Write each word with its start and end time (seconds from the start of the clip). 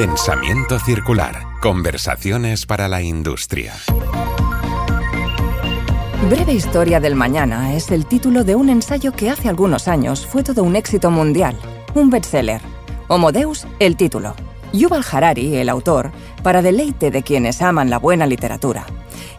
Pensamiento 0.00 0.78
circular. 0.78 1.42
Conversaciones 1.60 2.64
para 2.64 2.88
la 2.88 3.02
industria. 3.02 3.74
Breve 6.30 6.54
Historia 6.54 7.00
del 7.00 7.14
Mañana 7.14 7.74
es 7.74 7.90
el 7.90 8.06
título 8.06 8.42
de 8.42 8.54
un 8.54 8.70
ensayo 8.70 9.12
que 9.12 9.28
hace 9.28 9.50
algunos 9.50 9.88
años 9.88 10.26
fue 10.26 10.42
todo 10.42 10.62
un 10.62 10.74
éxito 10.74 11.10
mundial, 11.10 11.54
un 11.92 12.08
bestseller. 12.08 12.62
Homo 13.08 13.30
Deus, 13.30 13.66
el 13.78 13.98
título. 13.98 14.34
Yuval 14.72 15.04
Harari, 15.10 15.56
el 15.56 15.68
autor, 15.68 16.12
para 16.42 16.62
deleite 16.62 17.10
de 17.10 17.22
quienes 17.22 17.60
aman 17.60 17.90
la 17.90 17.98
buena 17.98 18.26
literatura, 18.26 18.86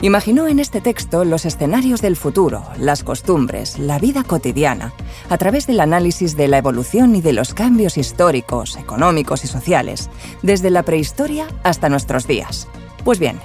imaginó 0.01 0.47
en 0.47 0.59
este 0.59 0.81
texto 0.81 1.23
los 1.23 1.45
escenarios 1.45 2.01
del 2.01 2.15
futuro, 2.15 2.63
las 2.77 3.03
costumbres, 3.03 3.79
la 3.79 3.97
vida 3.97 4.23
cotidiana, 4.23 4.93
a 5.29 5.37
través 5.37 5.67
del 5.67 5.79
análisis 5.79 6.35
de 6.35 6.47
la 6.47 6.57
evolución 6.57 7.15
y 7.15 7.21
de 7.21 7.33
los 7.33 7.53
cambios 7.53 7.97
históricos, 7.97 8.75
económicos 8.75 9.43
y 9.43 9.47
sociales, 9.47 10.09
desde 10.41 10.69
la 10.69 10.83
prehistoria 10.83 11.47
hasta 11.63 11.89
nuestros 11.89 12.27
días. 12.27 12.67
Pues 13.03 13.19
bien, 13.19 13.39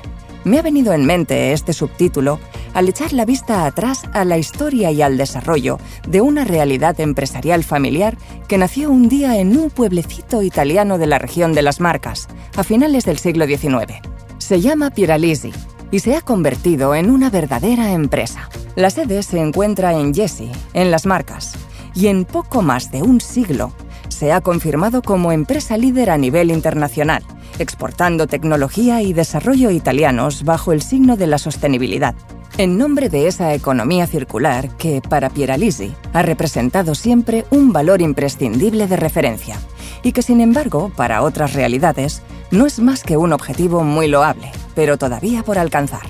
me 0.45 0.59
ha 0.59 0.63
venido 0.63 0.93
en 0.93 1.07
mente 1.07 1.53
este 1.53 1.73
subtítulo 1.73 2.39
al 2.77 2.91
echar 2.91 3.15
la 3.15 3.25
vista 3.25 3.65
atrás 3.65 4.03
a 4.13 4.27
la 4.27 4.37
historia 4.37 4.91
y 4.91 5.01
al 5.01 5.17
desarrollo 5.17 5.79
de 6.07 6.21
una 6.21 6.45
realidad 6.45 7.01
empresarial 7.01 7.65
familiar 7.65 8.19
que 8.49 8.59
nació 8.59 8.91
un 8.91 9.09
día 9.09 9.39
en 9.39 9.57
un 9.57 9.71
pueblecito 9.71 10.43
italiano 10.43 10.99
de 10.99 11.07
la 11.07 11.19
región 11.19 11.55
de 11.55 11.63
las 11.63 11.81
Marcas, 11.81 12.29
a 12.55 12.63
finales 12.65 13.07
del 13.07 13.19
siglo 13.19 13.47
XIX. 13.47 13.95
Se 14.37 14.61
llama 14.61 14.91
Pieralisi 14.91 15.55
y 15.91 16.01
se 16.01 16.17
ha 16.17 16.21
convertido 16.21 16.95
en 16.95 17.11
una 17.11 17.31
verdadera 17.31 17.93
empresa. 17.93 18.51
La 18.75 18.91
sede 18.91 19.23
se 19.23 19.41
encuentra 19.41 19.95
en 19.95 20.13
Jesi, 20.13 20.53
en 20.75 20.91
las 20.91 21.07
Marcas, 21.07 21.55
y 21.95 22.09
en 22.09 22.27
poco 22.27 22.61
más 22.61 22.91
de 22.91 23.01
un 23.01 23.23
siglo 23.23 23.73
se 24.09 24.33
ha 24.33 24.43
confirmado 24.43 25.01
como 25.01 25.33
empresa 25.33 25.79
líder 25.79 26.11
a 26.11 26.19
nivel 26.19 26.51
internacional, 26.51 27.25
exportando 27.59 28.27
tecnología 28.27 29.01
y 29.01 29.15
desarrollo 29.15 29.71
italianos 29.71 30.45
bajo 30.45 30.73
el 30.73 30.83
signo 30.83 31.17
de 31.17 31.27
la 31.27 31.39
sostenibilidad 31.39 32.15
en 32.59 32.79
nombre 32.79 33.11
de 33.11 33.29
esa 33.29 33.53
economía 33.53 34.07
circular 34.07 34.71
que, 34.77 35.03
para 35.03 35.29
Pieralisi, 35.29 35.93
ha 36.15 36.23
representado 36.23 36.95
siempre 36.95 37.45
un 37.51 37.73
valor 37.73 38.01
imprescindible 38.01 38.87
de 38.87 38.97
referencia 38.97 39.59
y 40.03 40.13
que, 40.13 40.23
sin 40.23 40.41
embargo, 40.41 40.91
para 40.97 41.23
otras 41.23 41.53
realidades, 41.53 42.23
no 42.51 42.65
es 42.65 42.79
más 42.79 43.03
que 43.03 43.19
un 43.19 43.35
objetivo 43.35 43.85
muy 43.85 44.09
loable, 44.09 44.51
pero 44.75 44.97
todavía 44.97 45.43
por 45.43 45.59
alcanzar. 45.59 46.07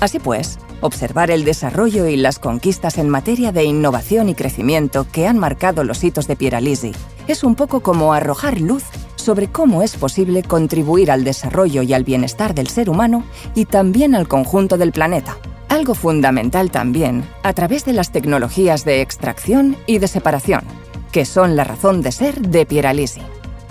Así 0.00 0.18
pues, 0.18 0.58
observar 0.82 1.30
el 1.30 1.46
desarrollo 1.46 2.06
y 2.06 2.16
las 2.16 2.38
conquistas 2.38 2.98
en 2.98 3.08
materia 3.08 3.50
de 3.50 3.64
innovación 3.64 4.28
y 4.28 4.34
crecimiento 4.34 5.06
que 5.10 5.26
han 5.26 5.38
marcado 5.38 5.82
los 5.82 6.04
hitos 6.04 6.26
de 6.26 6.36
Pieralisi 6.36 6.92
es 7.26 7.42
un 7.42 7.54
poco 7.54 7.80
como 7.80 8.12
arrojar 8.12 8.60
luz 8.60 8.84
sobre 9.14 9.48
cómo 9.48 9.82
es 9.82 9.96
posible 9.96 10.42
contribuir 10.42 11.10
al 11.10 11.24
desarrollo 11.24 11.80
y 11.80 11.94
al 11.94 12.04
bienestar 12.04 12.54
del 12.54 12.68
ser 12.68 12.90
humano 12.90 13.24
y 13.54 13.64
también 13.64 14.14
al 14.14 14.28
conjunto 14.28 14.76
del 14.76 14.92
planeta 14.92 15.38
algo 15.76 15.94
fundamental 15.94 16.70
también 16.70 17.28
a 17.42 17.52
través 17.52 17.84
de 17.84 17.92
las 17.92 18.10
tecnologías 18.10 18.84
de 18.84 19.02
extracción 19.02 19.76
y 19.86 19.98
de 19.98 20.08
separación, 20.08 20.62
que 21.12 21.26
son 21.26 21.54
la 21.54 21.64
razón 21.64 22.00
de 22.00 22.12
ser 22.12 22.40
de 22.40 22.64
Pieralisi. 22.64 23.20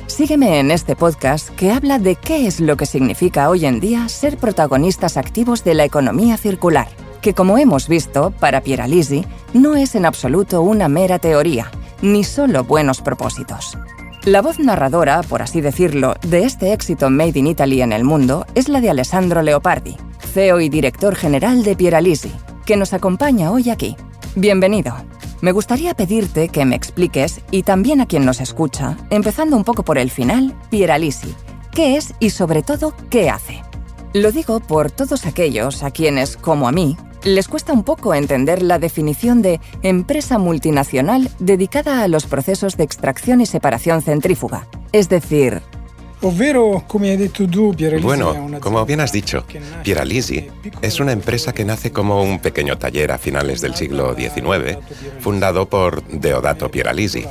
Sígueme 0.06 0.60
en 0.60 0.70
este 0.70 0.96
podcast 0.96 1.50
que 1.50 1.72
habla 1.72 1.98
de 1.98 2.16
qué 2.16 2.46
es 2.46 2.60
lo 2.60 2.78
que 2.78 2.86
significa 2.86 3.50
hoy 3.50 3.66
en 3.66 3.80
día 3.80 4.08
ser 4.08 4.38
protagonistas 4.38 5.18
activos 5.18 5.64
de 5.64 5.74
la 5.74 5.84
economía 5.84 6.38
circular, 6.38 6.88
que 7.22 7.34
como 7.34 7.58
hemos 7.58 7.88
visto, 7.88 8.30
para 8.40 8.62
Pieralisi, 8.62 9.26
no 9.54 9.76
es 9.76 9.96
en 9.96 10.06
absoluto 10.06 10.62
una 10.62 10.88
mera 10.88 11.18
teoría, 11.18 11.72
ni 12.04 12.24
solo 12.24 12.64
buenos 12.64 13.02
propósitos. 13.02 13.80
La 14.26 14.44
voz 14.44 14.60
narradora, 14.60 15.24
por 15.24 15.42
así 15.42 15.60
decirlo, 15.60 16.16
de 16.22 16.44
este 16.44 16.72
éxito 16.72 17.10
Made 17.10 17.40
in 17.40 17.48
Italy 17.48 17.82
en 17.82 17.94
el 17.94 18.04
mundo 18.04 18.46
es 18.54 18.70
la 18.70 18.80
de 18.80 18.92
Alessandro 18.92 19.42
Leopardi, 19.42 19.98
CEO 20.36 20.60
y 20.60 20.68
director 20.68 21.16
general 21.16 21.64
de 21.64 21.78
Pieralisi, 21.78 22.30
que 22.66 22.76
nos 22.76 22.92
acompaña 22.92 23.54
hoy 23.54 23.70
aquí. 23.70 23.96
Bienvenido. 24.36 24.94
Me 25.40 25.54
gustaría 25.54 25.94
pedirte 25.94 26.50
que 26.50 26.66
me 26.66 26.76
expliques, 26.76 27.40
y 27.52 27.64
también 27.64 28.02
a 28.02 28.06
quien 28.06 28.26
nos 28.26 28.42
escucha, 28.42 28.98
empezando 29.12 29.56
un 29.56 29.64
poco 29.64 29.84
por 29.84 29.98
el 29.98 30.12
final, 30.12 30.54
Pieralisi. 30.70 31.34
¿Qué 31.72 31.96
es 31.96 32.16
y 32.20 32.32
sobre 32.32 32.64
todo 32.64 32.94
qué 33.10 33.30
hace? 33.30 33.64
Lo 34.14 34.34
digo 34.34 34.60
por 34.60 34.92
todos 34.92 35.26
aquellos 35.26 35.84
a 35.84 35.92
quienes, 35.92 36.36
como 36.36 36.68
a 36.68 36.74
mí, 36.74 36.98
les 37.24 37.48
cuesta 37.48 37.72
un 37.72 37.84
poco 37.84 38.14
entender 38.14 38.62
la 38.62 38.78
definición 38.78 39.42
de 39.42 39.62
empresa 39.84 40.38
multinacional 40.38 41.32
dedicada 41.40 42.04
a 42.04 42.10
los 42.10 42.26
procesos 42.26 42.76
de 42.76 42.84
extracción 42.84 43.40
y 43.40 43.46
separación 43.46 44.02
centrífuga. 44.02 44.68
Es 44.92 45.08
decir, 45.08 45.62
bueno, 48.02 48.60
como 48.60 48.86
bien 48.86 49.02
has 49.02 49.12
dicho, 49.12 49.46
Pieralisi 49.84 50.48
es 50.82 51.00
una 51.00 51.12
empresa 51.12 51.54
que 51.54 51.66
nace 51.66 51.92
como 51.92 52.24
un 52.24 52.40
pequeño 52.40 52.78
taller 52.78 53.12
a 53.12 53.18
finales 53.18 53.62
del 53.62 53.76
siglo 53.76 54.16
XIX, 54.16 54.78
fundado 55.20 55.70
por 55.70 56.04
Deodato 56.08 56.70
Pieralisi, 56.72 57.26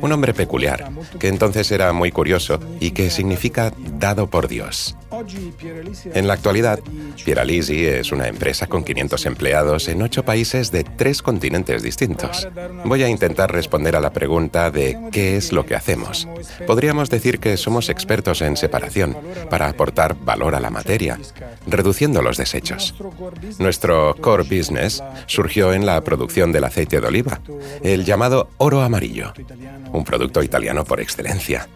un 0.00 0.12
hombre 0.12 0.34
peculiar, 0.34 0.90
que 1.18 1.28
entonces 1.28 1.70
era 1.72 1.92
muy 1.92 2.12
curioso 2.12 2.60
y 2.80 2.90
que 2.92 3.10
significa 3.10 3.72
dado 3.98 4.28
por 4.28 4.48
Dios. 4.48 4.97
En 5.10 6.26
la 6.26 6.34
actualidad, 6.34 6.80
Pieralisi 7.24 7.86
es 7.86 8.12
una 8.12 8.28
empresa 8.28 8.66
con 8.66 8.84
500 8.84 9.26
empleados 9.26 9.88
en 9.88 10.02
ocho 10.02 10.22
países 10.22 10.70
de 10.70 10.84
tres 10.84 11.22
continentes 11.22 11.82
distintos. 11.82 12.46
Voy 12.84 13.02
a 13.02 13.08
intentar 13.08 13.50
responder 13.50 13.96
a 13.96 14.00
la 14.00 14.12
pregunta 14.12 14.70
de 14.70 14.98
qué 15.10 15.36
es 15.36 15.52
lo 15.52 15.64
que 15.64 15.74
hacemos. 15.74 16.28
Podríamos 16.66 17.08
decir 17.08 17.38
que 17.38 17.56
somos 17.56 17.88
expertos 17.88 18.42
en 18.42 18.56
separación 18.56 19.16
para 19.48 19.68
aportar 19.68 20.14
valor 20.14 20.54
a 20.54 20.60
la 20.60 20.70
materia, 20.70 21.18
reduciendo 21.66 22.20
los 22.20 22.36
desechos. 22.36 22.94
Nuestro 23.58 24.14
core 24.20 24.42
business 24.42 25.02
surgió 25.26 25.72
en 25.72 25.86
la 25.86 26.02
producción 26.02 26.52
del 26.52 26.64
aceite 26.64 27.00
de 27.00 27.06
oliva, 27.06 27.40
el 27.82 28.04
llamado 28.04 28.50
oro 28.58 28.82
amarillo, 28.82 29.32
un 29.92 30.04
producto 30.04 30.42
italiano 30.42 30.84
por 30.84 31.00
excelencia. 31.00 31.66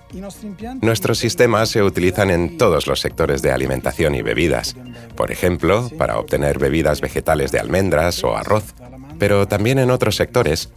Nuestros 0.82 1.18
sistemas 1.18 1.70
se 1.70 1.82
utilizan 1.82 2.30
en 2.30 2.58
todos 2.58 2.86
los 2.86 3.00
sectores 3.00 3.21
de 3.26 3.52
alimentación 3.52 4.14
y 4.14 4.22
bebidas, 4.22 4.74
por 5.14 5.30
ejemplo, 5.30 5.88
para 5.96 6.18
obtener 6.18 6.58
bebidas 6.58 7.00
vegetales 7.00 7.52
de 7.52 7.60
almendras 7.60 8.22
o 8.24 8.36
arroz, 8.36 8.74
pero 9.18 9.46
también 9.46 9.78
en 9.78 9.90
otros 9.90 10.16
sectores 10.16 10.70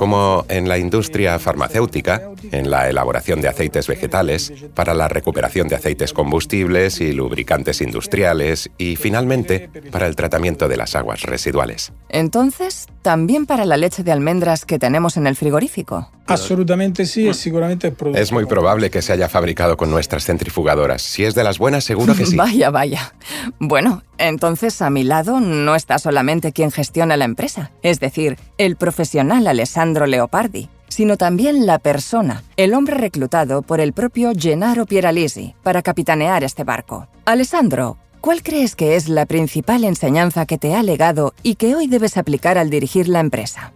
como 0.00 0.46
en 0.48 0.66
la 0.66 0.78
industria 0.78 1.38
farmacéutica, 1.38 2.30
en 2.52 2.70
la 2.70 2.88
elaboración 2.88 3.42
de 3.42 3.48
aceites 3.48 3.86
vegetales, 3.86 4.50
para 4.74 4.94
la 4.94 5.08
recuperación 5.08 5.68
de 5.68 5.76
aceites 5.76 6.14
combustibles 6.14 7.02
y 7.02 7.12
lubricantes 7.12 7.82
industriales 7.82 8.70
y 8.78 8.96
finalmente 8.96 9.68
para 9.90 10.06
el 10.06 10.16
tratamiento 10.16 10.68
de 10.68 10.78
las 10.78 10.96
aguas 10.96 11.24
residuales. 11.24 11.92
Entonces, 12.08 12.86
también 13.02 13.44
para 13.44 13.66
la 13.66 13.76
leche 13.76 14.02
de 14.02 14.10
almendras 14.10 14.64
que 14.64 14.78
tenemos 14.78 15.18
en 15.18 15.26
el 15.26 15.36
frigorífico. 15.36 16.10
Absolutamente 16.26 17.04
sí, 17.06 17.28
es 17.28 17.36
seguramente 17.38 17.92
Es 18.14 18.32
muy 18.32 18.46
probable 18.46 18.88
que 18.88 19.02
se 19.02 19.12
haya 19.12 19.28
fabricado 19.28 19.76
con 19.76 19.90
nuestras 19.90 20.24
centrifugadoras. 20.24 21.02
Si 21.02 21.24
es 21.24 21.34
de 21.34 21.44
las 21.44 21.58
buenas, 21.58 21.84
seguro 21.84 22.14
que 22.14 22.24
sí. 22.24 22.36
vaya, 22.38 22.70
vaya. 22.70 23.14
Bueno, 23.58 24.02
entonces 24.16 24.80
a 24.80 24.90
mi 24.90 25.02
lado 25.02 25.40
no 25.40 25.74
está 25.74 25.98
solamente 25.98 26.52
quien 26.52 26.70
gestiona 26.70 27.16
la 27.16 27.24
empresa, 27.24 27.72
es 27.82 28.00
decir, 28.00 28.38
el 28.58 28.76
profesional 28.76 29.46
Alessandro 29.46 29.89
Leopardi, 29.94 30.68
sino 30.88 31.16
también 31.16 31.66
la 31.66 31.78
persona, 31.78 32.42
el 32.56 32.74
hombre 32.74 32.96
reclutado 32.96 33.62
por 33.62 33.80
el 33.80 33.92
propio 33.92 34.32
Gennaro 34.36 34.86
Pieralisi 34.86 35.54
para 35.62 35.82
capitanear 35.82 36.44
este 36.44 36.64
barco. 36.64 37.08
Alessandro, 37.24 37.96
¿cuál 38.20 38.42
crees 38.42 38.76
que 38.76 38.96
es 38.96 39.08
la 39.08 39.26
principal 39.26 39.84
enseñanza 39.84 40.46
que 40.46 40.58
te 40.58 40.74
ha 40.74 40.82
legado 40.82 41.34
y 41.42 41.54
que 41.54 41.74
hoy 41.74 41.86
debes 41.86 42.16
aplicar 42.16 42.58
al 42.58 42.70
dirigir 42.70 43.08
la 43.08 43.20
empresa? 43.20 43.72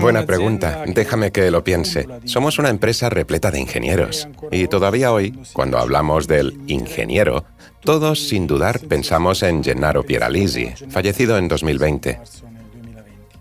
Buena 0.00 0.26
pregunta. 0.26 0.84
Déjame 0.86 1.32
que 1.32 1.50
lo 1.50 1.64
piense. 1.64 2.06
Somos 2.24 2.58
una 2.58 2.68
empresa 2.68 3.08
repleta 3.08 3.50
de 3.50 3.60
ingenieros. 3.60 4.28
Y 4.50 4.68
todavía 4.68 5.12
hoy, 5.12 5.38
cuando 5.54 5.78
hablamos 5.78 6.28
del 6.28 6.60
ingeniero, 6.66 7.46
todos 7.80 8.28
sin 8.28 8.46
dudar 8.46 8.80
pensamos 8.80 9.42
en 9.42 9.64
Gennaro 9.64 10.02
Pieralisi, 10.02 10.74
fallecido 10.90 11.38
en 11.38 11.48
2020. 11.48 12.20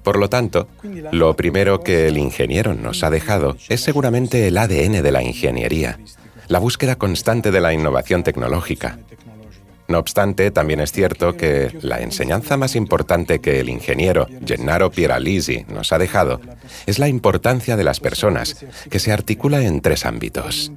Por 0.05 0.17
lo 0.17 0.29
tanto, 0.29 0.67
lo 1.11 1.35
primero 1.35 1.81
que 1.81 2.07
el 2.07 2.19
ingeniero 2.19 2.75
nos 2.75 3.03
ha 3.03 3.09
dejado 3.09 3.57
es 3.69 3.81
seguramente 3.81 4.47
el 4.47 4.55
ADN 4.55 5.01
de 5.01 5.11
la 5.11 5.23
ingeniería, 5.23 5.97
la 6.47 6.59
búsqueda 6.59 6.95
constante 6.95 7.49
de 7.49 7.59
la 7.59 7.73
innovación 7.73 8.21
tecnológica. 8.21 8.99
No 9.87 9.99
obstante, 9.99 10.49
también 10.49 10.79
es 10.79 10.91
cierto 10.91 11.37
que 11.37 11.71
la 11.81 12.01
enseñanza 12.01 12.57
más 12.57 12.75
importante 12.75 13.39
que 13.39 13.59
el 13.59 13.69
ingeniero 13.69 14.27
Gennaro 14.45 14.89
Pieralisi 14.89 15.65
nos 15.67 15.93
ha 15.93 15.99
dejado 15.99 16.41
es 16.87 16.97
la 16.97 17.07
importancia 17.07 17.77
de 17.77 17.83
las 17.83 17.99
personas, 17.99 18.65
que 18.89 18.99
se 18.99 19.11
articula 19.11 19.61
en 19.61 19.81
tres 19.81 20.05
ámbitos. 20.05 20.71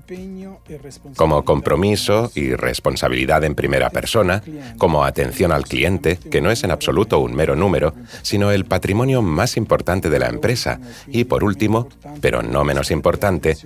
Como 1.17 1.45
compromiso 1.45 2.31
y 2.35 2.55
responsabilidad 2.55 3.45
en 3.45 3.55
primera 3.55 3.89
persona, 3.91 4.43
como 4.77 5.05
atención 5.05 5.53
al 5.53 5.65
cliente, 5.65 6.19
que 6.19 6.43
no 6.43 6.51
es 6.51 6.63
en 6.65 6.71
absoluto 6.71 7.19
un 7.19 7.35
mero 7.35 7.57
número, 7.57 7.95
sino 8.23 8.51
el 8.51 8.67
patrimonio 8.67 9.23
más 9.23 9.57
importante 9.57 10.11
de 10.11 10.19
la 10.19 10.29
empresa, 10.29 10.81
y 11.07 11.25
por 11.25 11.45
último, 11.45 11.89
pero 12.21 12.43
no 12.43 12.65
menos 12.65 12.91
importante, 12.91 13.57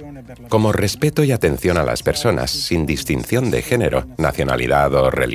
como 0.48 0.72
respeto 0.72 1.24
y 1.24 1.32
atención 1.32 1.78
a 1.78 1.84
las 1.84 2.02
personas, 2.02 2.50
sin 2.50 2.86
distinción 2.86 3.50
de 3.50 3.62
género, 3.62 4.06
nacionalidad 4.18 4.94
o 4.94 5.10
religión. 5.10 5.31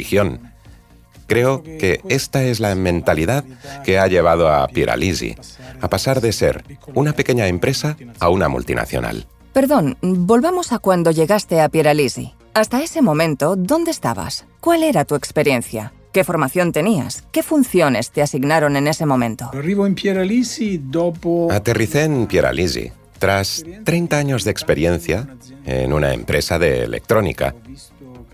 Creo 1.27 1.61
que 1.61 2.01
esta 2.07 2.43
es 2.43 2.59
la 2.59 2.73
mentalidad 2.75 3.43
que 3.83 3.99
ha 3.99 4.07
llevado 4.07 4.49
a 4.49 4.67
Pieralisi 4.67 5.35
a 5.81 5.89
pasar 5.89 6.21
de 6.21 6.31
ser 6.31 6.63
una 6.95 7.13
pequeña 7.13 7.47
empresa 7.47 7.97
a 8.19 8.29
una 8.29 8.47
multinacional. 8.47 9.27
Perdón, 9.51 9.97
volvamos 10.01 10.71
a 10.71 10.79
cuando 10.79 11.11
llegaste 11.11 11.59
a 11.59 11.69
Pieralisi. 11.69 12.33
Hasta 12.53 12.81
ese 12.81 13.01
momento, 13.01 13.55
¿dónde 13.55 13.91
estabas? 13.91 14.45
¿Cuál 14.61 14.83
era 14.83 15.03
tu 15.03 15.15
experiencia? 15.15 15.93
¿Qué 16.13 16.23
formación 16.23 16.71
tenías? 16.71 17.23
¿Qué 17.31 17.43
funciones 17.43 18.11
te 18.11 18.21
asignaron 18.21 18.75
en 18.75 18.87
ese 18.87 19.05
momento? 19.05 19.51
Aterricé 21.51 22.03
en 22.03 22.25
Pieralisi 22.25 22.91
tras 23.19 23.63
30 23.83 24.17
años 24.17 24.43
de 24.43 24.51
experiencia 24.51 25.27
en 25.65 25.93
una 25.93 26.13
empresa 26.13 26.57
de 26.57 26.83
electrónica 26.83 27.55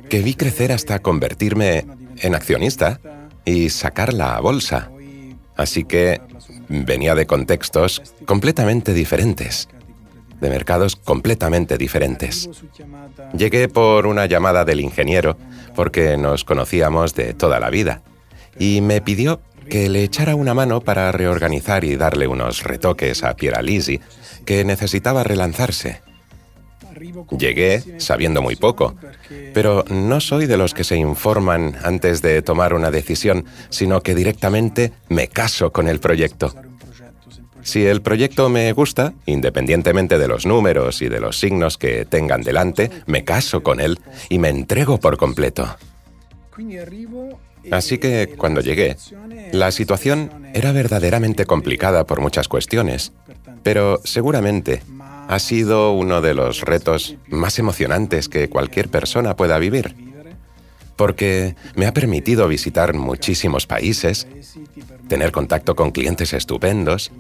que 0.10 0.22
vi 0.22 0.34
crecer 0.36 0.72
hasta 0.72 1.00
convertirme 1.00 1.86
en 2.22 2.36
accionista 2.36 3.00
y 3.46 3.70
sacarla 3.70 4.36
a 4.36 4.40
bolsa. 4.40 4.92
Así 5.56 5.84
que 5.84 6.22
venía 6.68 7.16
de 7.16 7.26
contextos 7.26 8.02
completamente 8.26 8.94
diferentes, 8.94 9.70
de 10.42 10.50
mercados 10.50 10.96
completamente 10.96 11.78
diferentes. 11.78 12.50
Llegué 13.38 13.70
por 13.70 14.08
una 14.08 14.26
llamada 14.26 14.66
del 14.66 14.80
ingeniero, 14.80 15.38
porque 15.76 16.18
nos 16.18 16.44
conocíamos 16.44 17.16
de 17.16 17.34
toda 17.34 17.60
la 17.60 17.70
vida, 17.70 18.02
y 18.58 18.82
me 18.82 19.02
pidió 19.02 19.42
que 19.70 19.90
le 19.90 20.04
echara 20.04 20.36
una 20.36 20.54
mano 20.54 20.82
para 20.82 21.12
reorganizar 21.12 21.84
y 21.84 21.96
darle 21.96 22.28
unos 22.28 22.64
retoques 22.64 23.24
a 23.24 23.36
Pieralisi, 23.36 24.02
que 24.46 24.66
necesitaba 24.66 25.24
relanzarse. 25.24 26.02
Llegué 27.38 28.00
sabiendo 28.00 28.42
muy 28.42 28.56
poco, 28.56 28.96
pero 29.54 29.84
no 29.90 30.20
soy 30.20 30.46
de 30.46 30.58
los 30.58 30.74
que 30.74 30.84
se 30.84 30.98
informan 30.98 31.76
antes 31.84 32.22
de 32.22 32.42
tomar 32.42 32.74
una 32.74 32.92
decisión, 32.92 33.46
sino 33.70 34.02
que 34.02 34.16
directamente 34.16 34.94
me 35.10 35.28
caso 35.28 35.72
con 35.72 35.88
el 35.88 36.00
proyecto. 36.00 36.54
Si 37.64 37.86
el 37.86 38.02
proyecto 38.02 38.50
me 38.50 38.72
gusta, 38.74 39.14
independientemente 39.26 40.18
de 40.18 40.28
los 40.28 40.46
números 40.46 41.02
y 41.02 41.08
de 41.08 41.22
los 41.22 41.40
signos 41.40 41.78
que 41.78 42.06
tengan 42.06 42.42
delante, 42.42 42.92
me 43.06 43.24
caso 43.24 43.64
con 43.64 43.80
él 43.80 44.00
y 44.30 44.38
me 44.38 44.50
entrego 44.50 45.00
por 45.00 45.18
completo. 45.18 45.78
Así 47.72 47.98
que 47.98 48.36
cuando 48.38 48.60
llegué, 48.60 48.98
la 49.54 49.72
situación 49.72 50.50
era 50.54 50.74
verdaderamente 50.74 51.46
complicada 51.46 52.06
por 52.06 52.20
muchas 52.20 52.50
cuestiones, 52.50 53.14
pero 53.64 54.02
seguramente 54.04 54.84
ha 55.28 55.40
sido 55.40 55.94
uno 55.94 56.22
de 56.22 56.34
los 56.34 56.62
retos 56.62 57.16
más 57.28 57.60
emocionantes 57.60 58.30
que 58.30 58.50
cualquier 58.50 58.90
persona 58.90 59.36
pueda 59.36 59.58
vivir, 59.58 59.96
porque 60.96 61.56
me 61.76 61.86
ha 61.86 61.94
permitido 61.94 62.48
visitar 62.48 62.94
muchísimos 62.94 63.68
países, 63.68 64.28
tener 65.08 65.32
contacto 65.32 65.76
con 65.76 65.92
clientes 65.92 66.34
estupendos, 66.34 67.12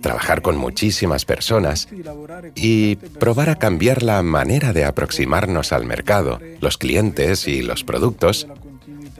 trabajar 0.00 0.42
con 0.42 0.56
muchísimas 0.56 1.24
personas 1.24 1.88
y 2.54 2.96
probar 2.96 3.50
a 3.50 3.56
cambiar 3.56 4.02
la 4.02 4.22
manera 4.22 4.72
de 4.72 4.84
aproximarnos 4.84 5.72
al 5.72 5.84
mercado, 5.84 6.40
los 6.60 6.78
clientes 6.78 7.48
y 7.48 7.62
los 7.62 7.84
productos, 7.84 8.46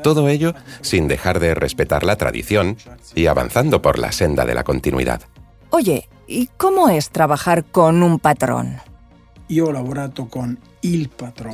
todo 0.03 0.29
ello 0.29 0.55
sin 0.81 1.09
dejar 1.09 1.41
de 1.41 1.55
respetar 1.55 2.05
la 2.05 2.17
tradición 2.17 2.77
y 3.15 3.27
avanzando 3.27 3.83
por 3.83 3.99
la 3.99 4.13
senda 4.13 4.45
de 4.45 4.55
la 4.55 4.65
continuidad. 4.65 5.23
Oye, 5.71 6.09
¿y 6.27 6.49
cómo 6.57 6.89
es 6.89 7.11
trabajar 7.11 7.65
con 7.65 8.03
un 8.03 8.19
patrón? 8.19 8.77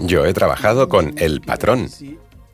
Yo 0.07 0.27
he 0.27 0.33
trabajado 0.33 0.89
con 0.89 1.15
el 1.19 1.41
patrón. 1.41 1.89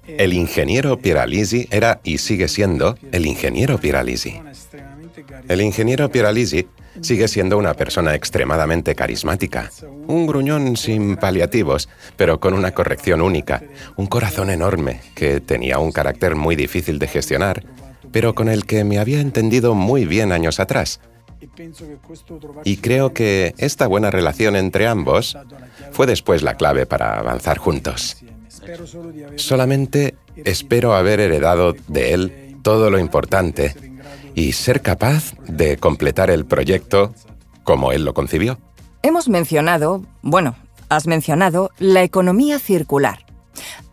El 0.07 0.33
ingeniero 0.33 0.99
Pieralisi 0.99 1.69
era 1.71 2.01
y 2.03 2.19
sigue 2.19 2.49
siendo 2.49 2.97
el 3.13 3.27
ingeniero 3.27 3.79
Pieralisi. 3.79 4.41
El 5.49 5.61
ingeniero 5.61 6.11
Pieralisi 6.11 6.67
sigue 7.01 7.29
siendo 7.29 7.59
una 7.59 7.75
persona 7.75 8.15
extremadamente 8.15 8.95
carismática, 8.95 9.71
un 10.07 10.27
gruñón 10.27 10.77
sin 10.77 11.17
paliativos, 11.17 11.89
pero 12.17 12.41
con 12.41 12.55
una 12.55 12.73
corrección 12.73 13.21
única, 13.21 13.63
un 13.97 14.07
corazón 14.07 14.51
enorme 14.51 15.01
que 15.15 15.41
tenía 15.41 15.79
un 15.79 15.93
carácter 15.93 16.35
muy 16.35 16.57
difícil 16.57 16.99
de 16.99 17.07
gestionar, 17.07 17.65
pero 18.11 18.35
con 18.35 18.49
el 18.49 18.65
que 18.65 18.85
me 18.85 18.99
había 18.99 19.21
entendido 19.21 19.75
muy 19.75 20.05
bien 20.05 20.33
años 20.33 20.59
atrás. 20.59 21.01
Y 22.65 22.77
creo 22.79 23.13
que 23.13 23.55
esta 23.59 23.87
buena 23.87 24.11
relación 24.11 24.57
entre 24.57 24.87
ambos 24.87 25.37
fue 25.93 26.07
después 26.07 26.43
la 26.43 26.57
clave 26.57 26.87
para 26.87 27.19
avanzar 27.19 27.59
juntos. 27.59 28.17
Solamente 29.37 30.17
espero 30.37 30.95
haber 30.95 31.21
heredado 31.21 31.75
de 31.89 32.15
él 32.15 32.57
todo 32.63 32.91
lo 32.91 32.99
importante 32.99 33.75
y 34.35 34.53
ser 34.53 34.83
capaz 34.83 35.35
de 35.47 35.77
completar 35.77 36.31
el 36.31 36.45
proyecto 36.45 37.15
como 37.65 37.93
él 37.93 38.05
lo 38.05 38.15
concibió. 38.15 38.59
Hemos 39.03 39.29
mencionado, 39.29 40.05
bueno, 40.23 40.57
has 40.89 41.07
mencionado 41.07 41.71
la 41.79 42.03
economía 42.03 42.59
circular. 42.59 43.25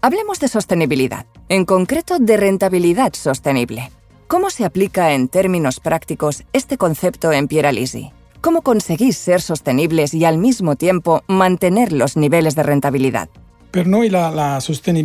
Hablemos 0.01 0.39
de 0.39 0.47
sostenibilidad, 0.47 1.25
en 1.49 1.65
concreto 1.65 2.17
de 2.19 2.37
rentabilidad 2.37 3.13
sostenible. 3.13 3.91
¿Cómo 4.27 4.49
se 4.49 4.65
aplica 4.65 5.13
en 5.13 5.29
términos 5.29 5.79
prácticos 5.79 6.43
este 6.51 6.77
concepto 6.77 7.31
en 7.31 7.47
Pieralisi? 7.47 8.11
¿Cómo 8.41 8.61
conseguís 8.61 9.17
ser 9.17 9.41
sostenibles 9.41 10.13
y 10.13 10.25
al 10.25 10.37
mismo 10.37 10.75
tiempo 10.75 11.23
mantener 11.27 11.93
los 11.93 12.17
niveles 12.17 12.53
de 12.53 12.63
rentabilidad? 12.63 13.29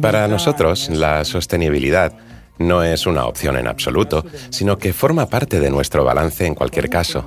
Para 0.01 0.29
nosotros, 0.29 0.89
la 0.91 1.25
sostenibilidad 1.25 2.13
no 2.62 2.82
es 2.82 3.06
una 3.06 3.26
opción 3.26 3.56
en 3.56 3.67
absoluto, 3.67 4.25
sino 4.50 4.79
que 4.79 4.93
forma 4.93 5.26
parte 5.26 5.61
de 5.61 5.70
nuestro 5.70 6.05
balance 6.05 6.47
en 6.47 6.55
cualquier 6.55 6.88
caso. 6.88 7.26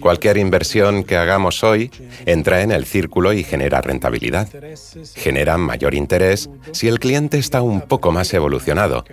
Cualquier 0.00 0.36
inversión 0.36 1.04
que 1.04 1.16
hagamos 1.16 1.64
hoy 1.64 1.90
entra 2.26 2.62
en 2.62 2.72
el 2.72 2.84
círculo 2.84 3.32
y 3.32 3.44
genera 3.44 3.80
rentabilidad. 3.80 4.48
Genera 5.14 5.56
mayor 5.56 5.94
interés 5.94 6.50
si 6.72 6.88
el 6.88 6.98
cliente 6.98 7.38
está 7.38 7.62
un 7.62 7.82
poco 7.82 8.12
más 8.12 8.32
evolucionado. 8.34 9.04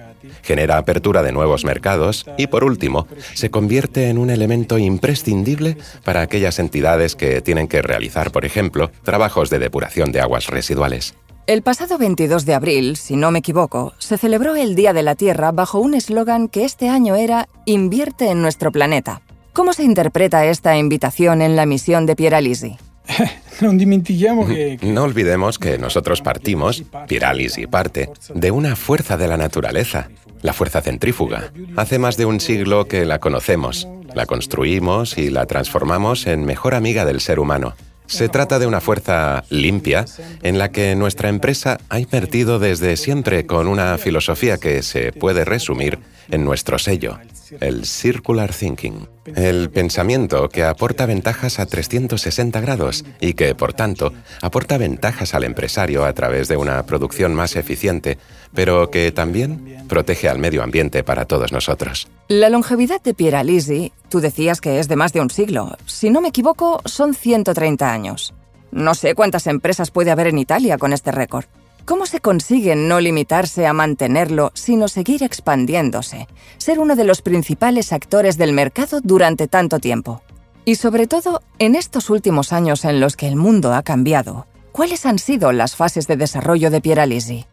Genera 0.44 0.78
apertura 0.78 1.24
de 1.24 1.32
nuevos 1.32 1.66
mercados 1.66 2.26
y, 2.38 2.48
por 2.48 2.64
último, 2.64 3.08
se 3.34 3.50
convierte 3.50 4.10
en 4.10 4.18
un 4.18 4.30
elemento 4.30 4.78
imprescindible 4.78 5.78
para 6.04 6.22
aquellas 6.22 6.60
entidades 6.60 7.16
que 7.16 7.42
tienen 7.42 7.68
que 7.68 7.82
realizar, 7.82 8.32
por 8.32 8.46
ejemplo, 8.46 8.92
trabajos 9.04 9.50
de 9.50 9.60
depuración 9.60 10.12
de 10.12 10.22
aguas 10.22 10.48
residuales. 10.48 11.16
El 11.52 11.64
pasado 11.64 11.98
22 11.98 12.46
de 12.46 12.54
abril, 12.54 12.96
si 12.96 13.18
no 13.18 13.30
me 13.30 13.40
equivoco, 13.40 13.92
se 13.98 14.18
celebró 14.18 14.56
el 14.56 14.74
Día 14.74 14.94
de 14.94 15.04
la 15.04 15.16
Tierra 15.16 15.52
bajo 15.52 15.80
un 15.82 15.96
eslogan 15.96 16.48
que 16.48 16.64
este 16.64 16.88
año 16.88 17.18
era 17.18 17.50
Invierte 17.66 18.30
en 18.30 18.42
nuestro 18.42 18.72
planeta. 18.72 19.22
¿Cómo 19.52 19.74
se 19.74 19.84
interpreta 19.84 20.46
esta 20.46 20.78
invitación 20.78 21.42
en 21.42 21.58
la 21.58 21.66
misión 21.66 22.06
de 22.06 22.16
Pieralisi? 22.16 22.78
No 23.62 25.04
olvidemos 25.04 25.60
que 25.60 25.78
nosotros 25.78 26.22
partimos, 26.22 26.84
Pieralisi 27.10 27.68
parte, 27.68 28.10
de 28.34 28.50
una 28.50 28.78
fuerza 28.78 29.18
de 29.18 29.28
la 29.28 29.36
naturaleza, 29.36 30.10
la 30.42 30.54
fuerza 30.54 30.82
centrífuga. 30.82 31.52
Hace 31.76 32.00
más 32.00 32.16
de 32.16 32.26
un 32.26 32.40
siglo 32.40 32.86
que 32.86 33.06
la 33.06 33.20
conocemos, 33.20 33.90
la 34.16 34.26
construimos 34.26 35.18
y 35.18 35.30
la 35.30 35.46
transformamos 35.48 36.28
en 36.28 36.46
mejor 36.46 36.74
amiga 36.74 37.04
del 37.04 37.20
ser 37.20 37.42
humano. 37.42 37.76
Se 38.12 38.28
trata 38.28 38.60
de 38.60 38.68
una 38.68 38.82
fuerza 38.82 39.46
limpia 39.50 40.06
en 40.44 40.58
la 40.58 40.70
que 40.72 40.96
nuestra 40.96 41.30
empresa 41.30 41.80
ha 41.88 42.00
invertido 42.00 42.60
desde 42.60 42.98
siempre 42.98 43.46
con 43.46 43.70
una 43.70 43.98
filosofía 43.98 44.58
que 44.58 44.84
se 44.84 45.14
puede 45.14 45.46
resumir 45.46 45.98
en 46.30 46.44
nuestro 46.44 46.78
sello, 46.78 47.18
el 47.62 47.86
Circular 47.86 48.54
Thinking. 48.54 49.08
El 49.26 49.70
pensamiento 49.70 50.50
que 50.50 50.64
aporta 50.64 51.06
ventajas 51.06 51.60
a 51.60 51.66
360 51.68 52.60
grados 52.60 53.06
y 53.20 53.34
que, 53.34 53.54
por 53.54 53.74
tanto, 53.74 54.14
aporta 54.42 54.78
ventajas 54.78 55.36
al 55.36 55.44
empresario 55.44 56.06
a 56.06 56.14
través 56.14 56.48
de 56.48 56.58
una 56.58 56.84
producción 56.86 57.36
más 57.36 57.56
eficiente, 57.56 58.18
pero 58.54 58.90
que 58.90 59.12
también 59.12 59.86
protege 59.88 60.28
al 60.28 60.40
medio 60.40 60.64
ambiente 60.64 61.04
para 61.04 61.26
todos 61.26 61.52
nosotros. 61.52 62.08
La 62.28 62.50
longevidad 62.50 63.02
de 63.02 63.14
Pieralisi, 63.14 63.92
tú 64.10 64.22
decías 64.22 64.60
que 64.60 64.80
es 64.80 64.88
de 64.88 64.96
más 64.96 65.14
de 65.14 65.22
un 65.22 65.30
siglo. 65.30 65.78
Si 65.86 66.10
no 66.10 66.22
me 66.22 66.30
equivoco, 66.30 66.82
son 66.86 67.14
130 67.14 67.92
años. 67.92 68.34
No 68.72 68.96
sé 68.96 69.16
cuántas 69.16 69.48
empresas 69.48 69.92
puede 69.92 70.12
haber 70.12 70.28
en 70.28 70.40
Italia 70.40 70.78
con 70.78 70.94
este 70.94 71.12
récord. 71.12 71.46
¿Cómo 71.86 72.06
se 72.06 72.20
consigue 72.20 72.76
no 72.76 73.00
limitarse 73.00 73.66
a 73.66 73.74
mantenerlo, 73.74 74.52
sino 74.54 74.88
seguir 74.88 75.24
expandiéndose, 75.24 76.28
ser 76.58 76.80
uno 76.80 76.96
de 76.96 77.04
los 77.04 77.22
principales 77.22 77.92
actores 77.92 78.38
del 78.38 78.54
mercado 78.54 79.02
durante 79.02 79.48
tanto 79.48 79.80
tiempo? 79.80 80.22
Y 80.64 80.76
sobre 80.76 81.08
todo, 81.08 81.42
en 81.58 81.76
estos 81.76 82.10
últimos 82.10 82.54
años 82.54 82.86
en 82.86 83.00
los 83.00 83.18
que 83.18 83.28
el 83.28 83.36
mundo 83.36 83.74
ha 83.74 83.82
cambiado, 83.82 84.46
¿cuáles 84.72 85.06
han 85.06 85.18
sido 85.18 85.52
las 85.52 85.76
fases 85.76 86.08
de 86.08 86.18
desarrollo 86.18 86.70
de 86.70 86.82
Pieralisi? 86.82 87.46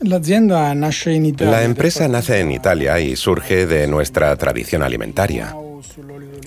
La 0.00 1.62
empresa 1.62 2.08
nace 2.08 2.40
en 2.40 2.52
Italia 2.52 3.00
y 3.00 3.16
surge 3.16 3.66
de 3.66 3.86
nuestra 3.86 4.36
tradición 4.36 4.82
alimentaria. 4.82 5.56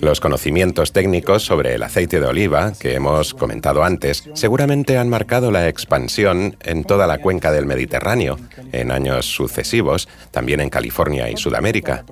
Los 0.00 0.20
conocimientos 0.20 0.92
técnicos 0.92 1.44
sobre 1.44 1.74
el 1.74 1.82
aceite 1.82 2.20
de 2.20 2.26
oliva, 2.26 2.72
que 2.78 2.94
hemos 2.94 3.34
comentado 3.34 3.84
antes, 3.84 4.24
seguramente 4.34 4.96
han 4.96 5.08
marcado 5.08 5.50
la 5.50 5.68
expansión 5.68 6.56
en 6.62 6.84
toda 6.84 7.06
la 7.06 7.18
cuenca 7.18 7.52
del 7.52 7.66
Mediterráneo, 7.66 8.38
en 8.72 8.92
años 8.92 9.26
sucesivos, 9.26 10.08
también 10.30 10.60
en 10.60 10.70
California 10.70 11.30
y 11.30 11.36
Sudamérica. 11.36 12.04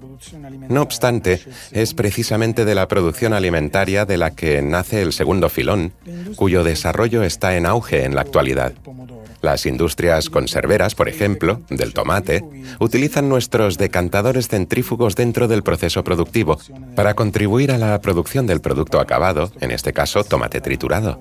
No 0.69 0.83
obstante, 0.83 1.41
es 1.73 1.95
precisamente 1.95 2.65
de 2.65 2.75
la 2.75 2.89
producción 2.89 3.33
alimentaria 3.33 4.05
de 4.05 4.19
la 4.19 4.33
que 4.33 4.61
nace 4.61 5.01
el 5.01 5.13
segundo 5.13 5.49
filón, 5.49 5.93
cuyo 6.37 6.65
desarrollo 6.65 7.23
está 7.23 7.57
en 7.57 7.65
auge 7.65 8.05
en 8.05 8.15
la 8.15 8.21
actualidad. 8.21 8.75
Las 9.41 9.67
industrias 9.67 10.31
conserveras, 10.31 10.95
por 10.95 11.09
ejemplo, 11.09 11.61
del 11.71 11.95
tomate, 11.95 12.45
utilizan 12.81 13.29
nuestros 13.29 13.79
decantadores 13.79 14.49
centrífugos 14.49 15.15
dentro 15.15 15.47
del 15.47 15.63
proceso 15.63 16.03
productivo 16.03 16.59
para 16.97 17.15
contribuir 17.15 17.71
a 17.71 17.79
la 17.79 18.01
producción 18.01 18.47
del 18.47 18.61
producto 18.61 19.01
acabado, 19.01 19.53
en 19.61 19.71
este 19.71 19.93
caso 19.93 20.25
tomate 20.25 20.61
triturado. 20.61 21.21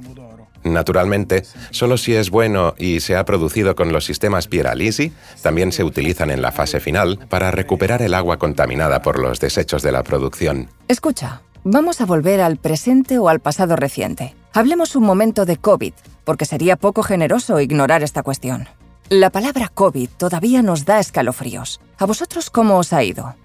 Naturalmente, 0.63 1.43
solo 1.71 1.97
si 1.97 2.15
es 2.15 2.29
bueno 2.29 2.73
y 2.77 2.99
se 2.99 3.15
ha 3.15 3.25
producido 3.25 3.75
con 3.75 3.91
los 3.91 4.05
sistemas 4.05 4.47
Pieralisi, 4.47 5.13
también 5.41 5.71
se 5.71 5.83
utilizan 5.83 6.31
en 6.31 6.41
la 6.41 6.51
fase 6.51 6.79
final 6.79 7.19
para 7.29 7.51
recuperar 7.51 8.01
el 8.01 8.13
agua 8.13 8.37
contaminada 8.37 9.01
por 9.01 9.19
los 9.19 9.39
desechos 9.39 9.83
de 9.83 9.91
la 9.91 10.03
producción. 10.03 10.69
Escucha, 10.87 11.41
vamos 11.63 12.01
a 12.01 12.05
volver 12.05 12.41
al 12.41 12.57
presente 12.57 13.19
o 13.19 13.29
al 13.29 13.39
pasado 13.39 13.75
reciente. 13.75 14.35
Hablemos 14.57 14.95
un 14.95 15.03
momento 15.03 15.45
de 15.45 15.57
COVID, 15.57 15.93
porque 16.23 16.45
sería 16.45 16.77
poco 16.77 17.03
generoso 17.03 17.59
ignorar 17.59 18.01
esta 18.01 18.23
cuestión. 18.23 18.67
La 19.07 19.29
palabra 19.29 19.69
COVID 19.71 20.09
todavía 20.17 20.63
nos 20.63 20.83
da 20.83 20.99
escalofríos. 20.99 21.79
¿A 21.99 22.07
vosotros 22.07 22.49
cómo 22.49 22.79
os 22.79 22.91
ha 22.91 23.03
ido? 23.03 23.35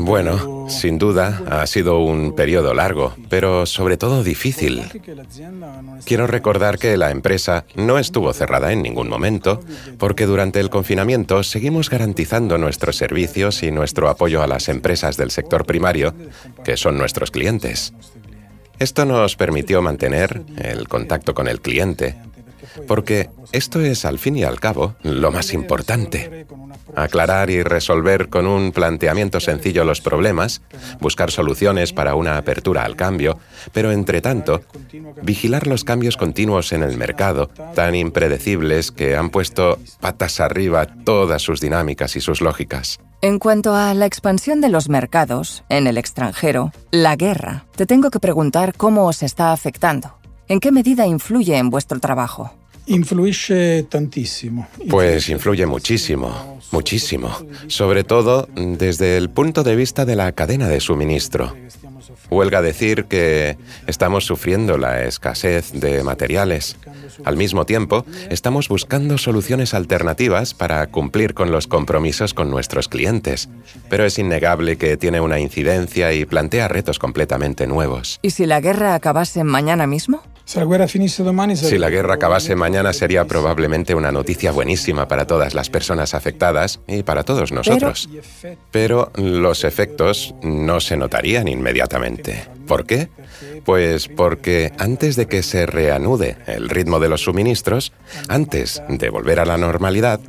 Bueno, 0.00 0.55
sin 0.68 0.98
duda 0.98 1.42
ha 1.48 1.66
sido 1.66 1.98
un 1.98 2.34
periodo 2.34 2.74
largo, 2.74 3.14
pero 3.28 3.66
sobre 3.66 3.96
todo 3.96 4.22
difícil. 4.22 4.84
Quiero 6.04 6.26
recordar 6.26 6.78
que 6.78 6.96
la 6.96 7.10
empresa 7.10 7.64
no 7.74 7.98
estuvo 7.98 8.32
cerrada 8.32 8.72
en 8.72 8.82
ningún 8.82 9.08
momento, 9.08 9.60
porque 9.98 10.26
durante 10.26 10.60
el 10.60 10.70
confinamiento 10.70 11.42
seguimos 11.42 11.90
garantizando 11.90 12.58
nuestros 12.58 12.96
servicios 12.96 13.62
y 13.62 13.70
nuestro 13.70 14.08
apoyo 14.08 14.42
a 14.42 14.46
las 14.46 14.68
empresas 14.68 15.16
del 15.16 15.30
sector 15.30 15.64
primario, 15.66 16.14
que 16.64 16.76
son 16.76 16.98
nuestros 16.98 17.30
clientes. 17.30 17.92
Esto 18.78 19.06
nos 19.06 19.36
permitió 19.36 19.80
mantener 19.80 20.42
el 20.58 20.86
contacto 20.88 21.32
con 21.32 21.48
el 21.48 21.60
cliente, 21.60 22.16
porque 22.86 23.30
esto 23.52 23.80
es 23.80 24.04
al 24.04 24.18
fin 24.18 24.36
y 24.36 24.44
al 24.44 24.60
cabo 24.60 24.96
lo 25.02 25.32
más 25.32 25.52
importante. 25.52 26.46
Aclarar 26.94 27.50
y 27.50 27.62
resolver 27.62 28.28
con 28.28 28.46
un 28.46 28.72
planteamiento 28.72 29.40
sencillo 29.40 29.84
los 29.84 30.00
problemas, 30.00 30.62
buscar 31.00 31.30
soluciones 31.30 31.92
para 31.92 32.14
una 32.14 32.36
apertura 32.36 32.84
al 32.84 32.96
cambio, 32.96 33.38
pero 33.72 33.92
entre 33.92 34.20
tanto, 34.20 34.62
vigilar 35.22 35.66
los 35.66 35.84
cambios 35.84 36.16
continuos 36.16 36.72
en 36.72 36.82
el 36.82 36.96
mercado, 36.96 37.48
tan 37.74 37.94
impredecibles 37.94 38.92
que 38.92 39.16
han 39.16 39.30
puesto 39.30 39.78
patas 40.00 40.40
arriba 40.40 40.86
todas 41.04 41.42
sus 41.42 41.60
dinámicas 41.60 42.16
y 42.16 42.20
sus 42.20 42.40
lógicas. 42.40 42.98
En 43.22 43.38
cuanto 43.38 43.74
a 43.74 43.94
la 43.94 44.06
expansión 44.06 44.60
de 44.60 44.68
los 44.68 44.88
mercados 44.88 45.64
en 45.68 45.86
el 45.86 45.96
extranjero, 45.96 46.72
la 46.90 47.16
guerra, 47.16 47.64
te 47.74 47.86
tengo 47.86 48.10
que 48.10 48.20
preguntar 48.20 48.74
cómo 48.76 49.06
os 49.06 49.22
está 49.22 49.52
afectando. 49.52 50.15
¿En 50.48 50.60
qué 50.60 50.70
medida 50.70 51.06
influye 51.06 51.56
en 51.56 51.70
vuestro 51.70 51.98
trabajo? 51.98 52.52
Influye 52.86 53.82
tantísimo. 53.84 54.68
Pues 54.88 55.28
influye 55.28 55.66
muchísimo, 55.66 56.60
muchísimo. 56.70 57.30
Sobre 57.66 58.04
todo 58.04 58.48
desde 58.54 59.16
el 59.16 59.28
punto 59.28 59.64
de 59.64 59.74
vista 59.74 60.04
de 60.04 60.14
la 60.14 60.30
cadena 60.30 60.68
de 60.68 60.78
suministro. 60.78 61.52
Huelga 62.30 62.62
decir 62.62 63.06
que 63.06 63.56
estamos 63.88 64.24
sufriendo 64.24 64.78
la 64.78 65.02
escasez 65.02 65.72
de 65.72 66.04
materiales. 66.04 66.76
Al 67.24 67.36
mismo 67.36 67.66
tiempo, 67.66 68.04
estamos 68.30 68.68
buscando 68.68 69.18
soluciones 69.18 69.74
alternativas 69.74 70.54
para 70.54 70.86
cumplir 70.86 71.34
con 71.34 71.50
los 71.50 71.66
compromisos 71.66 72.34
con 72.34 72.50
nuestros 72.50 72.88
clientes. 72.88 73.48
Pero 73.88 74.04
es 74.04 74.16
innegable 74.18 74.76
que 74.76 74.96
tiene 74.96 75.20
una 75.20 75.40
incidencia 75.40 76.12
y 76.12 76.24
plantea 76.24 76.68
retos 76.68 77.00
completamente 77.00 77.66
nuevos. 77.66 78.20
¿Y 78.22 78.30
si 78.30 78.46
la 78.46 78.60
guerra 78.60 78.94
acabase 78.94 79.42
mañana 79.42 79.88
mismo? 79.88 80.22
Si 80.46 81.78
la 81.78 81.90
guerra 81.90 82.14
acabase 82.14 82.54
mañana 82.54 82.92
sería 82.92 83.24
probablemente 83.24 83.96
una 83.96 84.12
noticia 84.12 84.52
buenísima 84.52 85.08
para 85.08 85.26
todas 85.26 85.54
las 85.54 85.70
personas 85.70 86.14
afectadas 86.14 86.78
y 86.86 87.02
para 87.02 87.24
todos 87.24 87.50
nosotros. 87.50 88.08
Pero 88.70 89.10
los 89.16 89.64
efectos 89.64 90.36
no 90.42 90.78
se 90.78 90.96
notarían 90.96 91.48
inmediatamente. 91.48 92.46
¿Por 92.68 92.86
qué? 92.86 93.08
Pues 93.64 94.06
porque 94.06 94.72
antes 94.78 95.16
de 95.16 95.26
que 95.26 95.42
se 95.42 95.66
reanude 95.66 96.36
el 96.46 96.68
ritmo 96.68 97.00
de 97.00 97.08
los 97.08 97.22
suministros, 97.22 97.92
antes 98.28 98.80
de 98.88 99.10
volver 99.10 99.40
a 99.40 99.46
la 99.46 99.58
normalidad, 99.58 100.20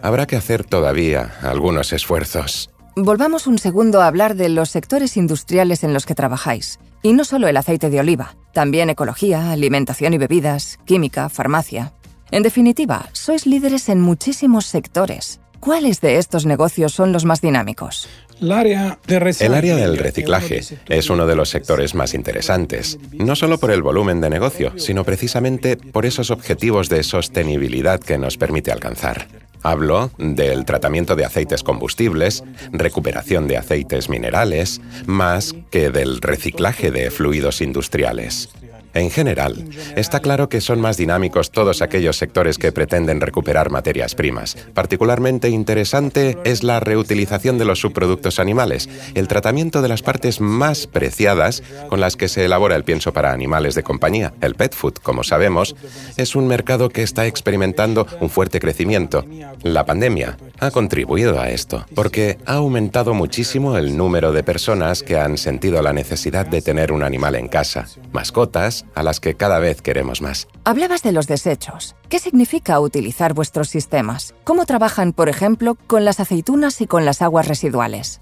habrá 0.00 0.26
que 0.26 0.36
hacer 0.36 0.64
todavía 0.64 1.34
algunos 1.42 1.92
esfuerzos. 1.92 2.70
Volvamos 2.94 3.46
un 3.46 3.58
segundo 3.58 4.00
a 4.00 4.06
hablar 4.06 4.36
de 4.36 4.48
los 4.48 4.70
sectores 4.70 5.18
industriales 5.18 5.84
en 5.84 5.92
los 5.92 6.06
que 6.06 6.14
trabajáis. 6.14 6.78
Y 7.06 7.12
no 7.12 7.24
solo 7.24 7.46
el 7.46 7.56
aceite 7.56 7.88
de 7.88 8.00
oliva, 8.00 8.34
también 8.52 8.90
ecología, 8.90 9.52
alimentación 9.52 10.12
y 10.14 10.18
bebidas, 10.18 10.80
química, 10.86 11.28
farmacia. 11.28 11.92
En 12.32 12.42
definitiva, 12.42 13.08
sois 13.12 13.46
líderes 13.46 13.88
en 13.88 14.00
muchísimos 14.00 14.66
sectores. 14.66 15.40
¿Cuáles 15.60 16.00
de 16.00 16.18
estos 16.18 16.46
negocios 16.46 16.92
son 16.92 17.12
los 17.12 17.24
más 17.24 17.40
dinámicos? 17.40 18.08
El 18.40 19.54
área 19.54 19.76
del 19.76 19.98
reciclaje 19.98 20.60
es 20.88 21.10
uno 21.10 21.26
de 21.26 21.36
los 21.36 21.48
sectores 21.48 21.94
más 21.94 22.14
interesantes, 22.14 22.98
no 23.12 23.34
solo 23.34 23.58
por 23.58 23.70
el 23.70 23.82
volumen 23.82 24.20
de 24.20 24.30
negocio, 24.30 24.72
sino 24.76 25.04
precisamente 25.04 25.76
por 25.76 26.04
esos 26.06 26.30
objetivos 26.30 26.88
de 26.88 27.02
sostenibilidad 27.02 28.00
que 28.00 28.18
nos 28.18 28.36
permite 28.36 28.72
alcanzar. 28.72 29.28
Hablo 29.62 30.10
del 30.18 30.64
tratamiento 30.64 31.16
de 31.16 31.24
aceites 31.24 31.62
combustibles, 31.62 32.44
recuperación 32.72 33.48
de 33.48 33.56
aceites 33.56 34.08
minerales, 34.08 34.80
más 35.06 35.54
que 35.70 35.90
del 35.90 36.20
reciclaje 36.20 36.90
de 36.90 37.10
fluidos 37.10 37.60
industriales. 37.60 38.50
En 38.96 39.10
general, 39.10 39.68
está 39.94 40.20
claro 40.20 40.48
que 40.48 40.62
son 40.62 40.80
más 40.80 40.96
dinámicos 40.96 41.50
todos 41.50 41.82
aquellos 41.82 42.16
sectores 42.16 42.56
que 42.56 42.72
pretenden 42.72 43.20
recuperar 43.20 43.68
materias 43.68 44.14
primas. 44.14 44.56
Particularmente 44.72 45.50
interesante 45.50 46.38
es 46.44 46.62
la 46.62 46.80
reutilización 46.80 47.58
de 47.58 47.66
los 47.66 47.78
subproductos 47.78 48.38
animales, 48.38 48.88
el 49.14 49.28
tratamiento 49.28 49.82
de 49.82 49.88
las 49.90 50.00
partes 50.00 50.40
más 50.40 50.86
preciadas 50.86 51.62
con 51.90 52.00
las 52.00 52.16
que 52.16 52.28
se 52.28 52.46
elabora 52.46 52.74
el 52.74 52.84
pienso 52.84 53.12
para 53.12 53.32
animales 53.32 53.74
de 53.74 53.82
compañía. 53.82 54.32
El 54.40 54.54
pet 54.54 54.74
food, 54.74 54.94
como 55.02 55.24
sabemos, 55.24 55.76
es 56.16 56.34
un 56.34 56.46
mercado 56.46 56.88
que 56.88 57.02
está 57.02 57.26
experimentando 57.26 58.06
un 58.20 58.30
fuerte 58.30 58.60
crecimiento. 58.60 59.26
La 59.62 59.84
pandemia 59.84 60.38
ha 60.58 60.70
contribuido 60.70 61.38
a 61.38 61.50
esto, 61.50 61.84
porque 61.94 62.38
ha 62.46 62.54
aumentado 62.54 63.12
muchísimo 63.12 63.76
el 63.76 63.94
número 63.94 64.32
de 64.32 64.42
personas 64.42 65.02
que 65.02 65.18
han 65.18 65.36
sentido 65.36 65.82
la 65.82 65.92
necesidad 65.92 66.46
de 66.46 66.62
tener 66.62 66.92
un 66.92 67.02
animal 67.02 67.34
en 67.34 67.48
casa, 67.48 67.86
mascotas, 68.12 68.85
a 68.94 69.02
las 69.02 69.20
que 69.20 69.34
cada 69.34 69.58
vez 69.58 69.82
queremos 69.82 70.22
más. 70.22 70.48
Hablabas 70.64 71.02
de 71.02 71.12
los 71.12 71.26
desechos. 71.26 71.96
¿Qué 72.08 72.18
significa 72.18 72.78
utilizar 72.80 73.34
vuestros 73.34 73.68
sistemas? 73.68 74.34
¿Cómo 74.44 74.66
trabajan, 74.66 75.12
por 75.12 75.28
ejemplo, 75.28 75.76
con 75.86 76.04
las 76.04 76.20
aceitunas 76.20 76.80
y 76.80 76.86
con 76.86 77.04
las 77.04 77.22
aguas 77.22 77.48
residuales? 77.48 78.20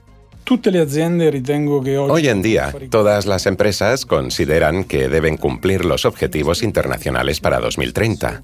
Hoy 2.09 2.29
en 2.29 2.43
día, 2.43 2.75
todas 2.91 3.25
las 3.25 3.47
empresas 3.47 4.05
consideran 4.05 4.85
que 4.85 5.09
deben 5.09 5.39
cumplir 5.39 5.87
los 5.87 6.05
objetivos 6.05 6.63
internacionales 6.63 7.41
para 7.41 7.61
2030. 7.61 8.43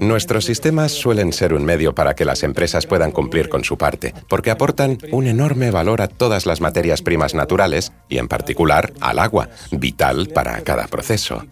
Nuestros 0.00 0.44
sistemas 0.44 0.92
suelen 0.92 1.32
ser 1.32 1.54
un 1.54 1.64
medio 1.64 1.94
para 1.94 2.14
que 2.14 2.24
las 2.24 2.42
empresas 2.42 2.86
puedan 2.86 3.10
cumplir 3.10 3.48
con 3.48 3.64
su 3.64 3.78
parte, 3.78 4.14
porque 4.28 4.50
aportan 4.50 4.98
un 5.10 5.26
enorme 5.26 5.70
valor 5.70 6.02
a 6.02 6.08
todas 6.08 6.46
las 6.46 6.60
materias 6.60 7.02
primas 7.02 7.34
naturales 7.34 7.92
y 8.08 8.18
en 8.18 8.28
particular 8.28 8.92
al 9.00 9.18
agua, 9.18 9.48
vital 9.70 10.28
para 10.28 10.60
cada 10.62 10.86
proceso. 10.88 11.44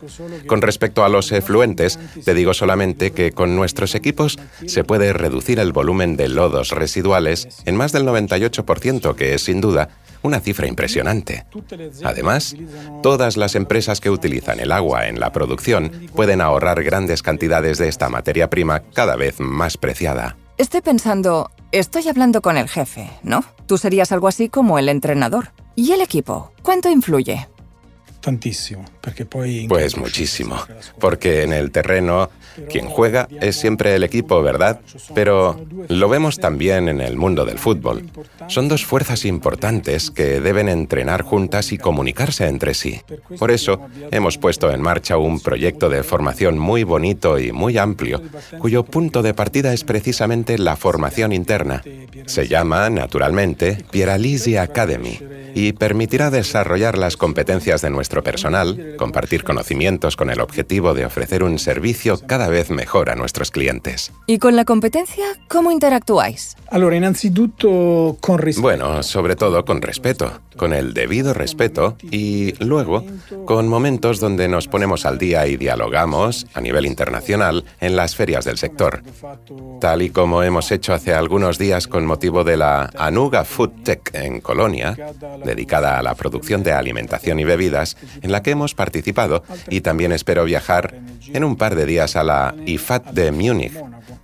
Con 0.47 0.61
respecto 0.61 1.05
a 1.05 1.09
los 1.09 1.33
efluentes, 1.33 1.99
te 2.25 2.35
digo 2.35 2.53
solamente 2.53 3.13
que 3.13 3.33
con 3.33 3.57
nuestros 3.57 3.95
equipos 3.95 4.39
se 4.67 4.85
puede 4.85 5.13
reducir 5.13 5.59
el 5.59 5.73
volumen 5.73 6.17
de 6.17 6.29
lodos 6.29 6.71
residuales 6.71 7.49
en 7.65 7.77
más 7.77 7.93
del 7.93 8.05
98%, 8.05 9.15
que 9.15 9.35
es 9.35 9.43
sin 9.45 9.61
duda 9.61 9.89
una 10.23 10.41
cifra 10.41 10.67
impresionante. 10.67 11.47
Además, 12.05 12.55
todas 13.03 13.37
las 13.37 13.55
empresas 13.55 14.01
que 14.01 14.11
utilizan 14.11 14.61
el 14.61 14.73
agua 14.73 15.09
en 15.09 15.19
la 15.19 15.33
producción 15.33 15.91
pueden 16.15 16.41
ahorrar 16.41 16.83
grandes 16.83 17.23
cantidades 17.23 17.79
de 17.79 17.89
esta 17.89 18.10
materia 18.11 18.51
prima 18.51 18.81
cada 18.81 19.17
vez 19.17 19.41
más 19.41 19.77
preciada. 19.77 20.37
Estoy 20.59 20.83
pensando, 20.83 21.51
estoy 21.73 22.09
hablando 22.09 22.43
con 22.43 22.57
el 22.59 22.69
jefe, 22.69 23.11
¿no? 23.23 23.45
Tú 23.67 23.79
serías 23.79 24.13
algo 24.13 24.29
así 24.29 24.49
como 24.49 24.79
el 24.79 24.89
entrenador. 24.89 25.53
¿Y 25.75 25.93
el 25.93 26.03
equipo? 26.03 26.53
¿Cuánto 26.63 26.91
influye? 26.91 27.49
Tantísimo, 28.21 28.85
porque 29.01 29.25
Pues 29.25 29.97
muchísimo, 29.97 30.57
porque 30.99 31.43
en 31.43 31.53
el 31.53 31.71
terreno 31.71 32.29
quien 32.69 32.87
juega 32.87 33.29
es 33.41 33.57
siempre 33.57 33.95
el 33.95 34.03
equipo, 34.03 34.43
¿verdad? 34.43 34.81
Pero 35.15 35.65
lo 35.89 36.09
vemos 36.09 36.39
también 36.39 36.89
en 36.89 37.01
el 37.01 37.17
mundo 37.17 37.45
del 37.45 37.59
fútbol. 37.59 38.11
Son 38.49 38.69
dos 38.69 38.85
fuerzas 38.85 39.25
importantes 39.25 40.11
que 40.11 40.41
deben 40.41 40.69
entrenar 40.69 41.23
juntas 41.23 41.73
y 41.73 41.79
comunicarse 41.79 42.47
entre 42.47 42.75
sí. 42.75 43.01
Por 43.39 43.51
eso 43.51 43.81
hemos 44.11 44.37
puesto 44.37 44.71
en 44.71 44.83
marcha 44.83 45.17
un 45.17 45.41
proyecto 45.41 45.89
de 45.89 46.03
formación 46.03 46.59
muy 46.59 46.85
bonito 46.85 47.39
y 47.39 47.53
muy 47.53 47.79
amplio, 47.79 48.23
cuyo 48.59 48.85
punto 48.85 49.23
de 49.23 49.35
partida 49.35 49.73
es 49.73 49.85
precisamente 49.85 50.59
la 50.59 50.77
formación 50.77 51.33
interna. 51.33 51.83
Se 52.27 52.49
llama, 52.49 52.91
naturalmente, 52.91 53.85
Pieralisi 53.91 54.57
Academy 54.57 55.19
y 55.55 55.73
permitirá 55.73 56.31
desarrollar 56.31 56.99
las 56.99 57.17
competencias 57.17 57.83
de 57.83 57.91
nuestro 57.91 58.23
personal, 58.23 58.95
compartir 58.97 59.45
conocimientos 59.45 60.17
con 60.17 60.31
el 60.31 60.41
objetivo 60.41 60.95
de 60.95 61.05
ofrecer 61.05 61.43
un 61.43 61.59
servicio 61.59 62.19
cada 62.27 62.49
vez 62.49 62.71
mejor 62.71 63.11
a 63.11 63.17
nuestros 63.17 63.51
clientes. 63.51 64.13
¿Y 64.27 64.39
con 64.39 64.57
la 64.57 64.65
competencia 64.65 65.25
cómo 65.49 65.71
interactuáis? 65.71 66.57
Bueno, 68.61 69.03
sobre 69.03 69.37
todo 69.37 69.65
con 69.65 69.83
respeto, 69.83 70.41
con 70.57 70.73
el 70.73 70.95
debido 70.95 71.35
respeto 71.35 71.97
y 72.11 72.53
luego 72.65 73.05
con 73.47 73.69
momentos 73.69 74.21
donde 74.21 74.49
nos 74.49 74.69
ponemos 74.69 75.07
al 75.07 75.19
día 75.19 75.47
y 75.47 75.57
dialogamos 75.57 76.47
a 76.55 76.61
nivel 76.61 76.87
internacional 76.87 77.65
en 77.81 77.97
las 77.97 78.15
ferias 78.15 78.45
del 78.45 78.59
sector, 78.59 79.03
tal 79.81 80.03
y 80.03 80.11
como 80.11 80.43
hemos 80.43 80.71
hecho 80.71 80.93
hace 80.93 81.15
algunos 81.15 81.59
días 81.59 81.87
con 81.87 82.07
motivo 82.07 82.45
de 82.45 82.57
la 82.57 82.91
Anuga 82.97 83.45
Food 83.45 83.83
Tech 83.85 84.11
en 84.15 84.41
Colonia, 84.41 84.97
dedicada 85.45 85.99
a 85.99 86.03
la 86.03 86.15
producción 86.15 86.63
de 86.63 86.73
alimentación 86.73 87.41
y 87.41 87.45
bebidas, 87.45 87.97
en 88.23 88.33
la 88.33 88.43
que 88.43 88.51
hemos 88.53 88.75
participado 88.75 89.43
y 89.69 89.81
también 89.81 90.13
espero 90.13 90.45
viajar 90.45 90.95
en 91.33 91.45
un 91.45 91.57
par 91.57 91.75
de 91.75 91.87
días 91.87 92.17
a 92.17 92.25
la 92.25 92.55
IFAT 92.67 93.13
de 93.13 93.33
Múnich, 93.33 93.75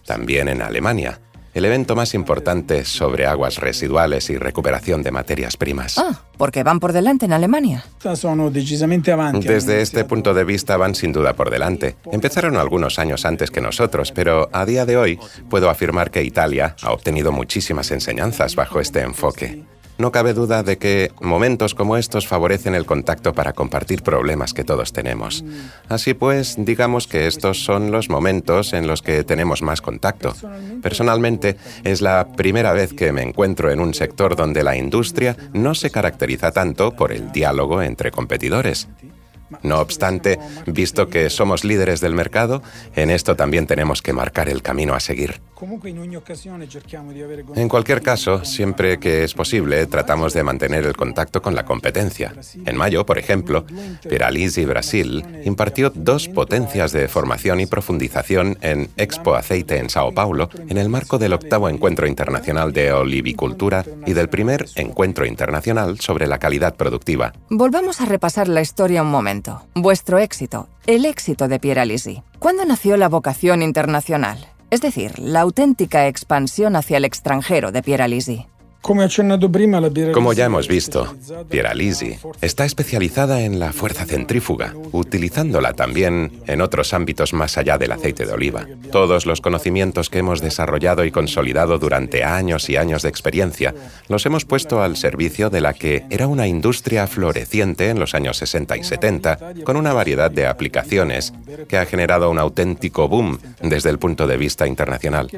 también 0.05 0.49
en 0.49 0.63
Alemania 0.63 1.21
el 1.57 1.65
evento 1.65 1.97
más 1.97 2.13
importante 2.13 2.85
sobre 2.85 3.25
aguas 3.25 3.57
residuales 3.57 4.29
y 4.29 4.37
recuperación 4.37 5.03
de 5.03 5.11
materias 5.11 5.57
primas. 5.57 5.97
Ah, 5.97 6.21
porque 6.37 6.63
van 6.63 6.81
por 6.81 6.93
delante 6.93 7.25
en 7.25 7.33
Alemania. 7.33 7.83
Desde 9.41 9.81
este 9.81 10.05
punto 10.05 10.35
de 10.35 10.45
vista 10.45 10.77
van 10.77 10.95
sin 10.95 11.13
duda 11.13 11.33
por 11.33 11.49
delante. 11.49 11.97
Empezaron 12.13 12.59
algunos 12.59 12.99
años 12.99 13.25
antes 13.25 13.51
que 13.51 13.63
nosotros, 13.63 14.13
pero 14.13 14.51
a 14.53 14.67
día 14.67 14.85
de 14.85 14.99
hoy 14.99 15.19
puedo 15.49 15.71
afirmar 15.71 16.11
que 16.11 16.23
Italia 16.23 16.77
ha 16.83 16.93
obtenido 16.93 17.33
muchísimas 17.33 17.91
enseñanzas 17.91 18.55
bajo 18.55 18.79
este 18.79 19.01
enfoque. 19.01 19.65
No 19.99 20.13
cabe 20.13 20.35
duda 20.35 20.63
de 20.63 20.77
que 20.77 21.11
momentos 21.21 21.75
como 21.75 21.97
estos 21.97 22.27
favorecen 22.27 22.75
el 22.75 22.85
contacto 22.85 23.33
para 23.33 23.55
compartir 23.55 24.03
problemas 24.03 24.53
que 24.53 24.65
todos 24.65 24.93
tenemos. 24.93 25.45
Así 25.89 26.15
pues, 26.15 26.57
digamos 26.59 27.07
que 27.07 27.27
estos 27.27 27.65
son 27.65 27.91
los 27.91 28.11
momentos 28.11 28.73
en 28.73 28.87
los 28.87 29.03
que 29.03 29.25
tenemos 29.25 29.63
más 29.63 29.81
contacto. 29.81 30.35
Personalmente, 30.83 31.57
es 31.85 32.03
la 32.03 32.29
primera 32.37 32.73
vez 32.73 32.93
que 32.93 33.13
me 33.13 33.23
encuentro 33.23 33.71
en 33.71 33.81
un 33.81 33.95
sector 33.95 34.37
donde 34.37 34.63
la 34.63 34.77
industria 34.77 35.37
no 35.53 35.75
se 35.75 35.91
caracteriza 35.91 36.53
tanto 36.53 36.93
por 36.93 37.13
el 37.13 37.33
diálogo 37.33 37.83
entre 37.83 38.11
competidores. 38.11 38.89
No 39.63 39.81
obstante, 39.81 40.39
visto 40.67 41.09
que 41.09 41.31
somos 41.31 41.65
líderes 41.65 42.01
del 42.01 42.15
mercado, 42.15 42.63
en 42.95 43.11
esto 43.11 43.37
también 43.37 43.67
tenemos 43.67 44.03
que 44.03 44.13
marcar 44.13 44.49
el 44.49 44.63
camino 44.63 44.95
a 44.95 45.01
seguir. 45.01 45.41
En 47.55 47.69
cualquier 47.69 48.03
caso, 48.03 48.45
siempre 48.45 48.99
que 48.99 49.25
es 49.25 49.33
posible, 49.33 49.87
tratamos 49.87 50.35
de 50.35 50.43
mantener 50.43 50.85
el 50.85 50.97
contacto 50.97 51.41
con 51.41 51.55
la 51.55 51.65
competencia. 51.65 52.35
En 52.67 52.77
mayo, 52.77 53.07
por 53.07 53.19
ejemplo, 53.19 53.65
Peralisi 54.07 54.65
Brasil 54.65 55.25
impartió 55.45 55.91
dos 55.95 56.29
potencias 56.29 56.93
de 56.93 57.09
formación 57.09 57.61
y 57.61 57.67
profundización 57.67 58.59
en 58.61 58.91
Expo 58.97 59.35
Aceite 59.35 59.79
en 59.79 59.89
Sao 59.89 60.13
Paulo 60.13 60.51
en 60.69 60.77
el 60.77 60.89
marco 60.89 61.19
del 61.19 61.33
octavo 61.33 61.69
Encuentro 61.69 62.07
Internacional 62.07 62.73
de 62.73 62.93
Olivicultura 62.93 63.85
y 64.07 64.13
del 64.13 64.29
primer 64.29 64.67
Encuentro 64.75 65.25
Internacional 65.25 66.01
sobre 66.01 66.27
la 66.27 66.39
Calidad 66.39 66.75
Productiva. 66.77 67.33
Volvamos 67.49 68.01
a 68.01 68.05
repasar 68.05 68.49
la 68.49 68.61
historia 68.61 69.03
un 69.03 69.11
momento 69.11 69.36
vuestro 69.75 70.19
éxito, 70.19 70.69
el 70.87 71.05
éxito 71.05 71.49
de 71.49 71.59
Pieralisi. 71.59 72.23
¿Cuándo 72.39 72.65
nació 72.65 72.97
la 72.97 73.09
vocación 73.09 73.63
internacional? 73.63 74.47
Es 74.71 74.81
decir, 74.81 75.19
la 75.19 75.41
auténtica 75.41 76.09
expansión 76.09 76.77
hacia 76.77 76.97
el 76.97 77.05
extranjero 77.05 77.73
de 77.73 77.83
Pieralisi. 77.83 78.47
Como 80.13 80.33
ya 80.33 80.45
hemos 80.45 80.69
visto, 80.69 81.13
Pieralisi 81.49 82.19
está 82.41 82.65
especializada 82.65 83.41
en 83.43 83.59
la 83.59 83.73
fuerza 83.73 84.05
centrífuga, 84.05 84.75
utilizándola 84.93 85.73
también 85.73 86.41
en 86.47 86.61
otros 86.61 86.95
ámbitos 86.95 87.33
más 87.33 87.59
allá 87.59 87.79
del 87.79 87.91
aceite 87.91 88.27
de 88.27 88.33
oliva. 88.33 88.67
Todos 88.93 89.27
los 89.27 89.41
conocimientos 89.41 90.09
que 90.09 90.19
hemos 90.19 90.41
desarrollado 90.41 91.05
y 91.05 91.11
consolidado 91.11 91.79
durante 91.79 92.23
años 92.23 92.71
y 92.71 92.77
años 92.77 93.03
de 93.03 93.09
experiencia 93.09 93.75
los 94.09 94.25
hemos 94.25 94.45
puesto 94.45 94.81
al 94.81 94.97
servicio 94.97 95.51
de 95.51 95.61
la 95.61 95.75
que 95.75 96.05
era 96.09 96.29
una 96.29 96.47
industria 96.47 97.09
floreciente 97.09 97.91
en 97.91 97.99
los 97.99 98.15
años 98.15 98.37
60 98.37 98.77
y 98.77 98.85
70, 98.85 99.39
con 99.65 99.77
una 99.77 99.95
variedad 99.95 100.31
de 100.31 100.47
aplicaciones 100.47 101.33
que 101.69 101.79
ha 101.79 101.87
generado 101.87 102.31
un 102.31 102.39
auténtico 102.39 103.09
boom 103.09 103.39
desde 103.61 103.91
el 103.91 103.99
punto 103.99 104.29
de 104.29 104.37
vista 104.37 104.67
internacional. 104.67 105.29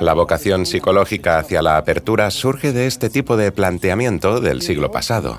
La 0.00 0.12
vocación 0.12 0.66
psicológica 0.66 1.38
hacia 1.38 1.62
la 1.62 1.78
apertura 1.78 1.99
surge 2.30 2.72
de 2.72 2.86
este 2.86 3.10
tipo 3.10 3.36
de 3.36 3.52
planteamiento 3.52 4.40
del 4.40 4.62
siglo 4.62 4.90
pasado. 4.90 5.38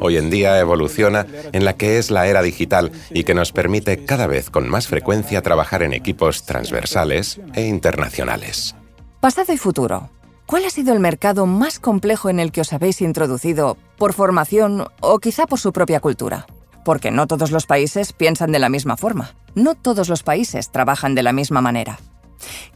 Hoy 0.00 0.16
en 0.16 0.30
día 0.30 0.58
evoluciona 0.58 1.26
en 1.52 1.64
la 1.64 1.74
que 1.74 1.98
es 1.98 2.10
la 2.10 2.26
era 2.26 2.42
digital 2.42 2.92
y 3.10 3.24
que 3.24 3.34
nos 3.34 3.52
permite 3.52 4.04
cada 4.04 4.26
vez 4.26 4.50
con 4.50 4.68
más 4.68 4.86
frecuencia 4.86 5.42
trabajar 5.42 5.82
en 5.82 5.92
equipos 5.92 6.44
transversales 6.44 7.40
e 7.54 7.66
internacionales. 7.66 8.74
Pasado 9.20 9.52
y 9.52 9.58
futuro. 9.58 10.10
¿Cuál 10.46 10.64
ha 10.64 10.70
sido 10.70 10.92
el 10.92 11.00
mercado 11.00 11.46
más 11.46 11.78
complejo 11.78 12.28
en 12.28 12.40
el 12.40 12.50
que 12.50 12.62
os 12.62 12.72
habéis 12.72 13.00
introducido 13.02 13.76
por 13.98 14.12
formación 14.12 14.88
o 15.00 15.18
quizá 15.18 15.46
por 15.46 15.60
su 15.60 15.72
propia 15.72 16.00
cultura? 16.00 16.46
Porque 16.84 17.10
no 17.10 17.26
todos 17.26 17.50
los 17.52 17.66
países 17.66 18.12
piensan 18.12 18.50
de 18.50 18.58
la 18.58 18.68
misma 18.68 18.96
forma. 18.96 19.34
No 19.54 19.74
todos 19.74 20.08
los 20.08 20.22
países 20.22 20.70
trabajan 20.70 21.14
de 21.14 21.22
la 21.22 21.32
misma 21.32 21.60
manera. 21.60 22.00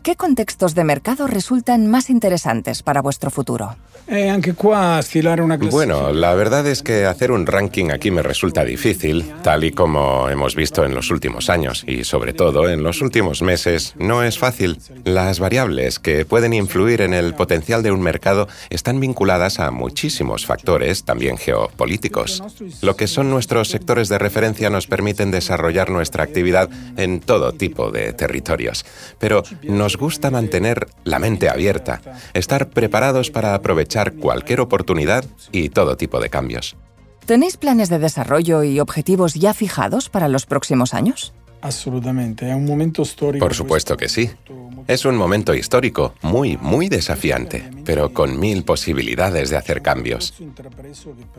¿Qué 0.03 0.17
contextos 0.17 0.75
de 0.75 0.85
mercado 0.85 1.27
resultan 1.27 1.87
más 1.87 2.11
interesantes 2.11 2.83
para 2.83 3.01
vuestro 3.01 3.31
futuro? 3.31 3.77
Eh, 4.07 4.31
bueno, 5.71 6.13
la 6.13 6.35
verdad 6.35 6.67
es 6.67 6.83
que 6.83 7.07
hacer 7.07 7.33
un 7.33 7.47
ranking 7.47 7.91
aquí 7.91 8.11
me 8.11 8.23
resulta 8.23 8.63
difícil, 8.63 9.33
tal 9.43 9.65
y 9.65 9.71
como 9.73 10.29
hemos 10.29 10.55
visto 10.55 10.85
en 10.85 10.95
los 10.95 11.11
últimos 11.11 11.49
años 11.49 11.85
y 11.87 12.05
sobre 12.05 12.35
todo 12.35 12.69
en 12.69 12.83
los 12.83 13.01
últimos 13.01 13.41
meses, 13.41 13.95
no 13.97 14.23
es 14.23 14.39
fácil. 14.39 14.79
Las 15.05 15.41
variables 15.41 15.99
que 15.99 16.27
pueden 16.27 16.53
influir 16.53 17.01
en 17.01 17.15
el 17.15 17.33
potencial 17.35 17.83
de 17.83 17.93
un 17.93 18.03
mercado 18.03 18.47
están 18.69 19.01
vinculadas 19.01 19.59
a 19.59 19.71
muchísimos 19.71 20.45
factores, 20.45 21.05
también 21.05 21.39
geopolíticos. 21.39 22.43
Lo 22.83 22.97
que 22.97 23.07
son 23.07 23.31
nuestros 23.31 23.69
sectores 23.69 24.11
de 24.11 24.19
referencia 24.19 24.69
nos 24.69 24.87
permiten 24.87 25.31
desarrollar 25.31 25.89
nuestra 25.89 26.25
actividad 26.25 26.69
en 26.99 27.21
todo 27.21 27.53
tipo 27.53 27.91
de 27.91 28.13
territorios. 28.13 28.85
Pero 29.19 29.45
nos 29.63 29.97
gusta 29.97 30.31
mantener 30.31 30.89
la 31.05 31.19
mente 31.19 31.49
abierta, 31.49 32.01
estar 32.35 32.71
preparados 32.71 33.31
para 33.31 33.55
aprovechar 33.55 34.15
cualquier 34.15 34.61
oportunidad 34.61 35.25
y 35.53 35.69
todo 35.69 35.97
tipo 35.97 36.21
de 36.21 36.31
cambios. 36.31 36.77
¿Tenéis 37.27 37.57
planes 37.57 37.89
de 37.89 37.99
desarrollo 37.99 38.65
y 38.65 38.81
objetivos 38.81 39.35
ya 39.35 39.55
fijados 39.55 40.11
para 40.11 40.29
los 40.29 40.45
próximos 40.45 40.93
años? 40.93 41.33
Absolutamente, 41.65 42.47
es 42.47 42.55
un 42.55 42.67
momento 42.67 43.01
histórico. 43.01 43.43
Por 43.43 43.55
supuesto 43.55 43.97
que 43.97 44.11
sí. 44.11 44.31
Es 44.87 45.07
un 45.07 45.17
momento 45.17 45.55
histórico, 45.55 46.15
muy, 46.21 46.59
muy 46.59 46.91
desafiante, 46.91 47.65
pero 47.87 48.13
con 48.13 48.39
mil 48.39 48.65
posibilidades 48.65 49.49
de 49.49 49.57
hacer 49.57 49.81
cambios. 49.81 50.35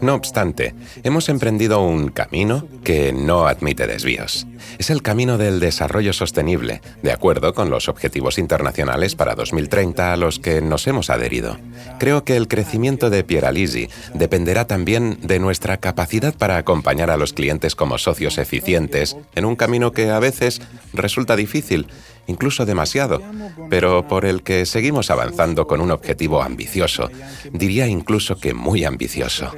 No 0.01 0.15
obstante, 0.15 0.73
hemos 1.03 1.29
emprendido 1.29 1.79
un 1.79 2.09
camino 2.09 2.67
que 2.83 3.13
no 3.13 3.45
admite 3.45 3.85
desvíos. 3.85 4.47
Es 4.79 4.89
el 4.89 5.03
camino 5.03 5.37
del 5.37 5.59
desarrollo 5.59 6.11
sostenible, 6.11 6.81
de 7.03 7.11
acuerdo 7.11 7.53
con 7.53 7.69
los 7.69 7.87
objetivos 7.87 8.39
internacionales 8.39 9.13
para 9.13 9.35
2030 9.35 10.11
a 10.11 10.17
los 10.17 10.39
que 10.39 10.59
nos 10.61 10.87
hemos 10.87 11.11
adherido. 11.11 11.57
Creo 11.99 12.23
que 12.23 12.37
el 12.37 12.47
crecimiento 12.47 13.11
de 13.11 13.23
Pieralisi 13.23 13.89
dependerá 14.15 14.65
también 14.65 15.19
de 15.21 15.37
nuestra 15.37 15.77
capacidad 15.77 16.33
para 16.33 16.57
acompañar 16.57 17.11
a 17.11 17.17
los 17.17 17.33
clientes 17.33 17.75
como 17.75 17.99
socios 17.99 18.39
eficientes 18.39 19.15
en 19.35 19.45
un 19.45 19.55
camino 19.55 19.91
que 19.91 20.14
a 20.15 20.19
veces 20.19 20.61
resulta 20.93 21.35
difícil 21.35 21.87
incluso 22.27 22.65
demasiado, 22.65 23.21
pero 23.69 24.07
por 24.07 24.25
el 24.25 24.43
que 24.43 24.65
seguimos 24.65 25.11
avanzando 25.11 25.67
con 25.67 25.81
un 25.81 25.91
objetivo 25.91 26.41
ambicioso, 26.41 27.09
diría 27.51 27.87
incluso 27.87 28.37
que 28.37 28.53
muy 28.53 28.83
ambicioso, 28.83 29.51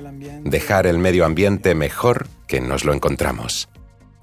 dejar 0.44 0.88
el 0.88 0.98
medio 0.98 1.26
ambiente 1.26 1.76
mejor 1.76 2.28
que 2.48 2.62
nos 2.62 2.84
lo 2.84 2.94
encontramos. 2.94 3.70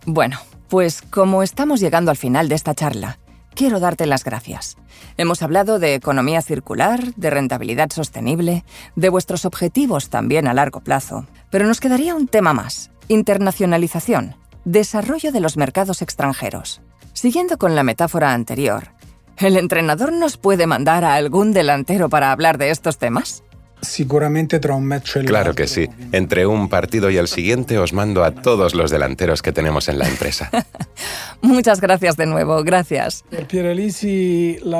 Bueno, 0.06 0.38
pues 0.68 1.02
como 1.02 1.42
estamos 1.42 1.80
llegando 1.80 2.10
al 2.10 2.16
final 2.16 2.48
de 2.48 2.54
esta 2.54 2.74
charla, 2.74 3.18
quiero 3.54 3.80
darte 3.80 4.06
las 4.06 4.24
gracias. 4.24 4.76
Hemos 5.16 5.42
hablado 5.42 5.78
de 5.78 5.94
economía 5.94 6.42
circular, 6.42 7.14
de 7.14 7.30
rentabilidad 7.30 7.90
sostenible, 7.90 8.64
de 8.96 9.08
vuestros 9.08 9.44
objetivos 9.44 10.10
también 10.10 10.48
a 10.48 10.54
largo 10.54 10.80
plazo, 10.80 11.26
pero 11.50 11.66
nos 11.66 11.80
quedaría 11.80 12.14
un 12.14 12.26
tema 12.26 12.52
más, 12.52 12.90
internacionalización, 13.08 14.36
desarrollo 14.64 15.30
de 15.30 15.40
los 15.40 15.56
mercados 15.56 16.02
extranjeros. 16.02 16.80
Siguiendo 17.12 17.58
con 17.58 17.76
la 17.76 17.84
metáfora 17.84 18.32
anterior, 18.32 18.88
¿el 19.36 19.56
entrenador 19.56 20.12
nos 20.12 20.36
puede 20.36 20.66
mandar 20.66 21.04
a 21.04 21.14
algún 21.14 21.52
delantero 21.52 22.08
para 22.08 22.32
hablar 22.32 22.58
de 22.58 22.70
estos 22.70 22.98
temas? 22.98 23.43
Seguramente 23.84 24.58
tra 24.58 24.74
un 24.74 24.86
match 24.86 25.18
Claro 25.24 25.54
que 25.54 25.66
sí. 25.66 25.88
Entre 26.12 26.46
un 26.46 26.68
partido 26.68 27.10
y 27.10 27.16
el 27.16 27.28
siguiente 27.28 27.78
os 27.78 27.92
mando 27.92 28.24
a 28.24 28.32
todos 28.32 28.74
los 28.74 28.90
delanteros 28.90 29.42
que 29.42 29.52
tenemos 29.52 29.88
en 29.88 29.98
la 29.98 30.08
empresa. 30.08 30.50
Muchas 31.42 31.80
gracias 31.80 32.16
de 32.16 32.26
nuevo, 32.26 32.62
gracias. 32.64 33.24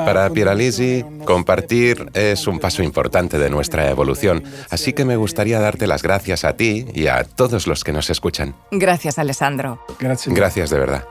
Para 0.05 0.29
Pieralisi, 0.29 1.05
compartir 1.25 2.09
es 2.13 2.47
un 2.47 2.59
paso 2.59 2.83
importante 2.83 3.37
de 3.37 3.49
nuestra 3.49 3.89
evolución, 3.89 4.43
así 4.69 4.93
que 4.93 5.05
me 5.05 5.15
gustaría 5.15 5.59
darte 5.59 5.87
las 5.87 6.03
gracias 6.03 6.43
a 6.43 6.57
ti 6.57 6.85
y 6.93 7.07
a 7.07 7.23
todos 7.23 7.67
los 7.67 7.83
que 7.83 7.93
nos 7.93 8.09
escuchan. 8.09 8.55
Gracias, 8.71 9.19
Alessandro. 9.19 9.79
Gracias. 9.99 10.33
Gracias 10.35 10.69
de 10.69 10.79
verdad. 10.79 11.03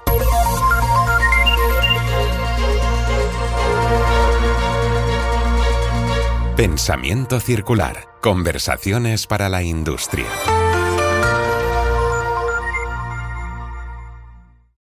Pensamiento 6.56 7.40
circular. 7.40 8.06
Conversaciones 8.20 9.26
para 9.26 9.48
la 9.48 9.64
industria. 9.64 10.53